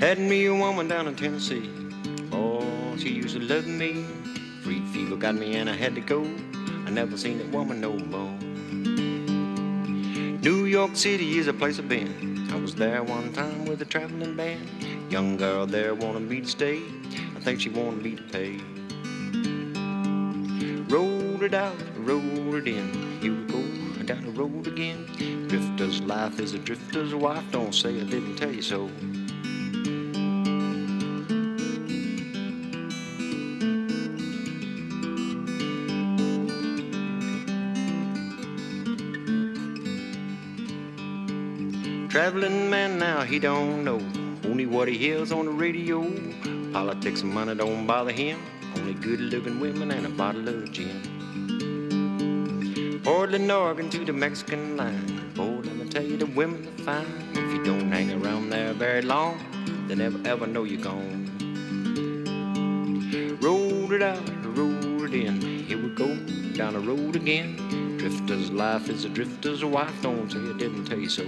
Had 0.00 0.18
me 0.18 0.46
a 0.46 0.54
woman 0.54 0.86
down 0.88 1.08
in 1.08 1.16
Tennessee. 1.16 1.70
Oh, 2.32 2.96
she 2.96 3.10
used 3.10 3.36
to 3.36 3.42
love 3.42 3.66
me. 3.66 4.04
Free 4.62 4.80
fever 4.92 5.16
got 5.16 5.34
me 5.34 5.56
and 5.56 5.68
I 5.68 5.74
had 5.74 5.94
to 5.96 6.00
go. 6.00 6.24
I 6.86 6.90
never 6.90 7.16
seen 7.16 7.38
that 7.38 7.50
woman 7.50 7.80
no 7.80 7.92
more. 7.92 8.47
New 10.42 10.66
York 10.66 10.94
City 10.94 11.38
is 11.38 11.48
a 11.48 11.52
place 11.52 11.80
I've 11.80 11.88
been. 11.88 12.48
I 12.52 12.56
was 12.56 12.74
there 12.74 13.02
one 13.02 13.32
time 13.32 13.64
with 13.64 13.82
a 13.82 13.84
traveling 13.84 14.36
band. 14.36 14.70
Young 15.10 15.36
girl 15.36 15.66
there 15.66 15.96
wanted 15.96 16.22
me 16.22 16.42
to 16.42 16.46
stay. 16.46 16.80
I 17.36 17.40
think 17.40 17.60
she 17.60 17.70
wanted 17.70 18.02
me 18.04 18.14
to 18.14 18.22
pay. 18.22 18.60
Rolled 20.94 21.42
it 21.42 21.54
out, 21.54 21.76
rolled 21.96 22.54
it 22.54 22.68
in. 22.68 23.20
Here 23.20 23.34
we 23.34 23.44
go 23.46 23.68
down 24.04 24.24
the 24.24 24.30
road 24.30 24.66
again. 24.66 25.04
Drifter's 25.48 26.00
life 26.00 26.40
is 26.40 26.54
a 26.54 26.58
drifter's 26.58 27.14
wife. 27.14 27.44
Don't 27.50 27.74
say 27.74 28.00
I 28.00 28.04
didn't 28.04 28.36
tell 28.36 28.50
you 28.50 28.62
so. 28.62 28.88
Traveling 42.18 42.68
man 42.68 42.98
now, 42.98 43.22
he 43.22 43.38
don't 43.38 43.84
know 43.84 44.00
only 44.44 44.66
what 44.66 44.88
he 44.88 44.98
hears 44.98 45.30
on 45.30 45.44
the 45.44 45.52
radio. 45.52 46.02
Politics 46.72 47.22
and 47.22 47.32
money 47.32 47.54
don't 47.54 47.86
bother 47.86 48.10
him. 48.10 48.40
Only 48.76 48.94
good 48.94 49.20
looking 49.20 49.60
women 49.60 49.92
and 49.92 50.04
a 50.04 50.08
bottle 50.08 50.48
of 50.48 50.72
gin. 50.72 51.00
Portland, 53.04 53.52
Oregon 53.52 53.88
to 53.90 54.04
the 54.04 54.12
Mexican 54.12 54.76
line. 54.76 55.30
Boy, 55.34 55.60
let 55.62 55.76
me 55.76 55.88
tell 55.88 56.02
you, 56.02 56.16
the 56.16 56.26
women 56.26 56.66
are 56.66 56.82
fine. 56.82 57.06
If 57.34 57.52
you 57.54 57.62
don't 57.62 57.92
hang 57.92 58.10
around 58.20 58.50
there 58.50 58.72
very 58.72 59.02
long, 59.02 59.38
they 59.86 59.94
never 59.94 60.18
ever 60.24 60.48
know 60.48 60.64
you're 60.64 60.82
gone. 60.82 61.30
Rolled 63.40 63.92
it 63.92 64.02
out, 64.02 64.28
rolled 64.56 65.04
it 65.04 65.14
in. 65.14 65.40
Here 65.40 65.80
we 65.80 65.90
go, 65.90 66.16
down 66.56 66.72
the 66.72 66.80
road 66.80 67.14
again. 67.14 67.96
Drifter's 67.96 68.50
life 68.50 68.88
is 68.88 69.04
a 69.04 69.08
drifter's 69.08 69.64
wife. 69.64 70.02
Don't 70.02 70.28
say 70.32 70.40
I 70.40 70.58
didn't 70.58 70.86
tell 70.86 70.98
you 70.98 71.08
so. 71.08 71.24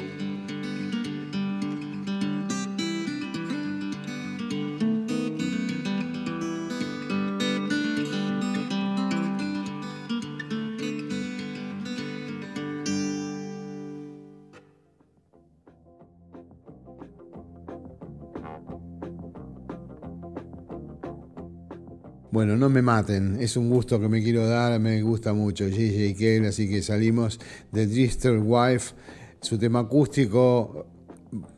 No 22.56 22.68
me 22.68 22.82
maten, 22.82 23.38
es 23.40 23.56
un 23.56 23.70
gusto 23.70 24.00
que 24.00 24.08
me 24.08 24.22
quiero 24.22 24.46
dar, 24.46 24.78
me 24.80 25.02
gusta 25.02 25.32
mucho 25.32 25.68
JJ 25.68 26.14
Cale, 26.14 26.48
así 26.48 26.68
que 26.68 26.82
salimos 26.82 27.38
de 27.72 27.86
Drifter 27.86 28.38
Wife, 28.42 28.94
su 29.40 29.58
tema 29.58 29.80
acústico, 29.80 30.86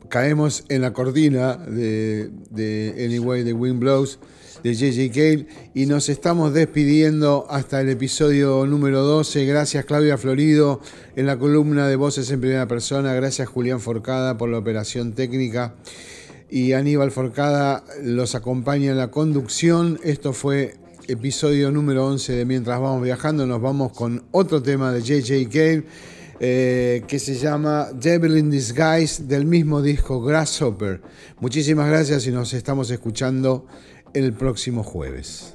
caemos 0.09 0.63
en 0.69 0.81
la 0.81 0.93
cortina 0.93 1.57
de, 1.57 2.29
de 2.51 3.05
Anyway 3.05 3.43
the 3.43 3.53
Wind 3.53 3.79
Blows 3.79 4.19
de 4.63 4.73
JJ 4.73 5.11
Cale 5.11 5.47
y 5.73 5.85
nos 5.87 6.09
estamos 6.09 6.53
despidiendo 6.53 7.47
hasta 7.49 7.81
el 7.81 7.89
episodio 7.89 8.65
número 8.65 9.01
12. 9.01 9.45
Gracias 9.45 9.85
Claudia 9.85 10.17
Florido 10.17 10.79
en 11.15 11.25
la 11.25 11.37
columna 11.37 11.87
de 11.87 11.95
Voces 11.95 12.29
en 12.31 12.39
Primera 12.39 12.67
Persona, 12.67 13.13
gracias 13.13 13.49
Julián 13.49 13.79
Forcada 13.79 14.37
por 14.37 14.49
la 14.49 14.59
operación 14.59 15.13
técnica 15.13 15.75
y 16.53 16.73
Aníbal 16.73 17.09
Forcada 17.09 17.83
los 18.03 18.35
acompaña 18.35 18.91
en 18.91 18.97
la 18.99 19.09
conducción. 19.09 19.99
Esto 20.03 20.33
fue 20.33 20.75
episodio 21.07 21.71
número 21.71 22.05
11 22.07 22.33
de 22.33 22.45
Mientras 22.45 22.79
vamos 22.79 23.03
viajando. 23.03 23.45
Nos 23.45 23.61
vamos 23.61 23.91
con 23.93 24.23
otro 24.31 24.61
tema 24.61 24.91
de 24.91 25.01
JJ 25.01 25.49
Cale 25.49 25.83
eh, 26.39 27.03
que 27.07 27.19
se 27.19 27.35
llama 27.35 27.87
Devil 27.93 28.37
in 28.37 28.49
Disguise 28.49 29.23
del 29.23 29.45
mismo 29.45 29.81
disco 29.81 30.21
Grasshopper. 30.21 31.01
Muchísimas 31.39 31.89
gracias 31.89 32.27
y 32.27 32.31
nos 32.31 32.53
estamos 32.53 32.89
escuchando 32.91 33.65
el 34.13 34.33
próximo 34.33 34.83
jueves. 34.83 35.53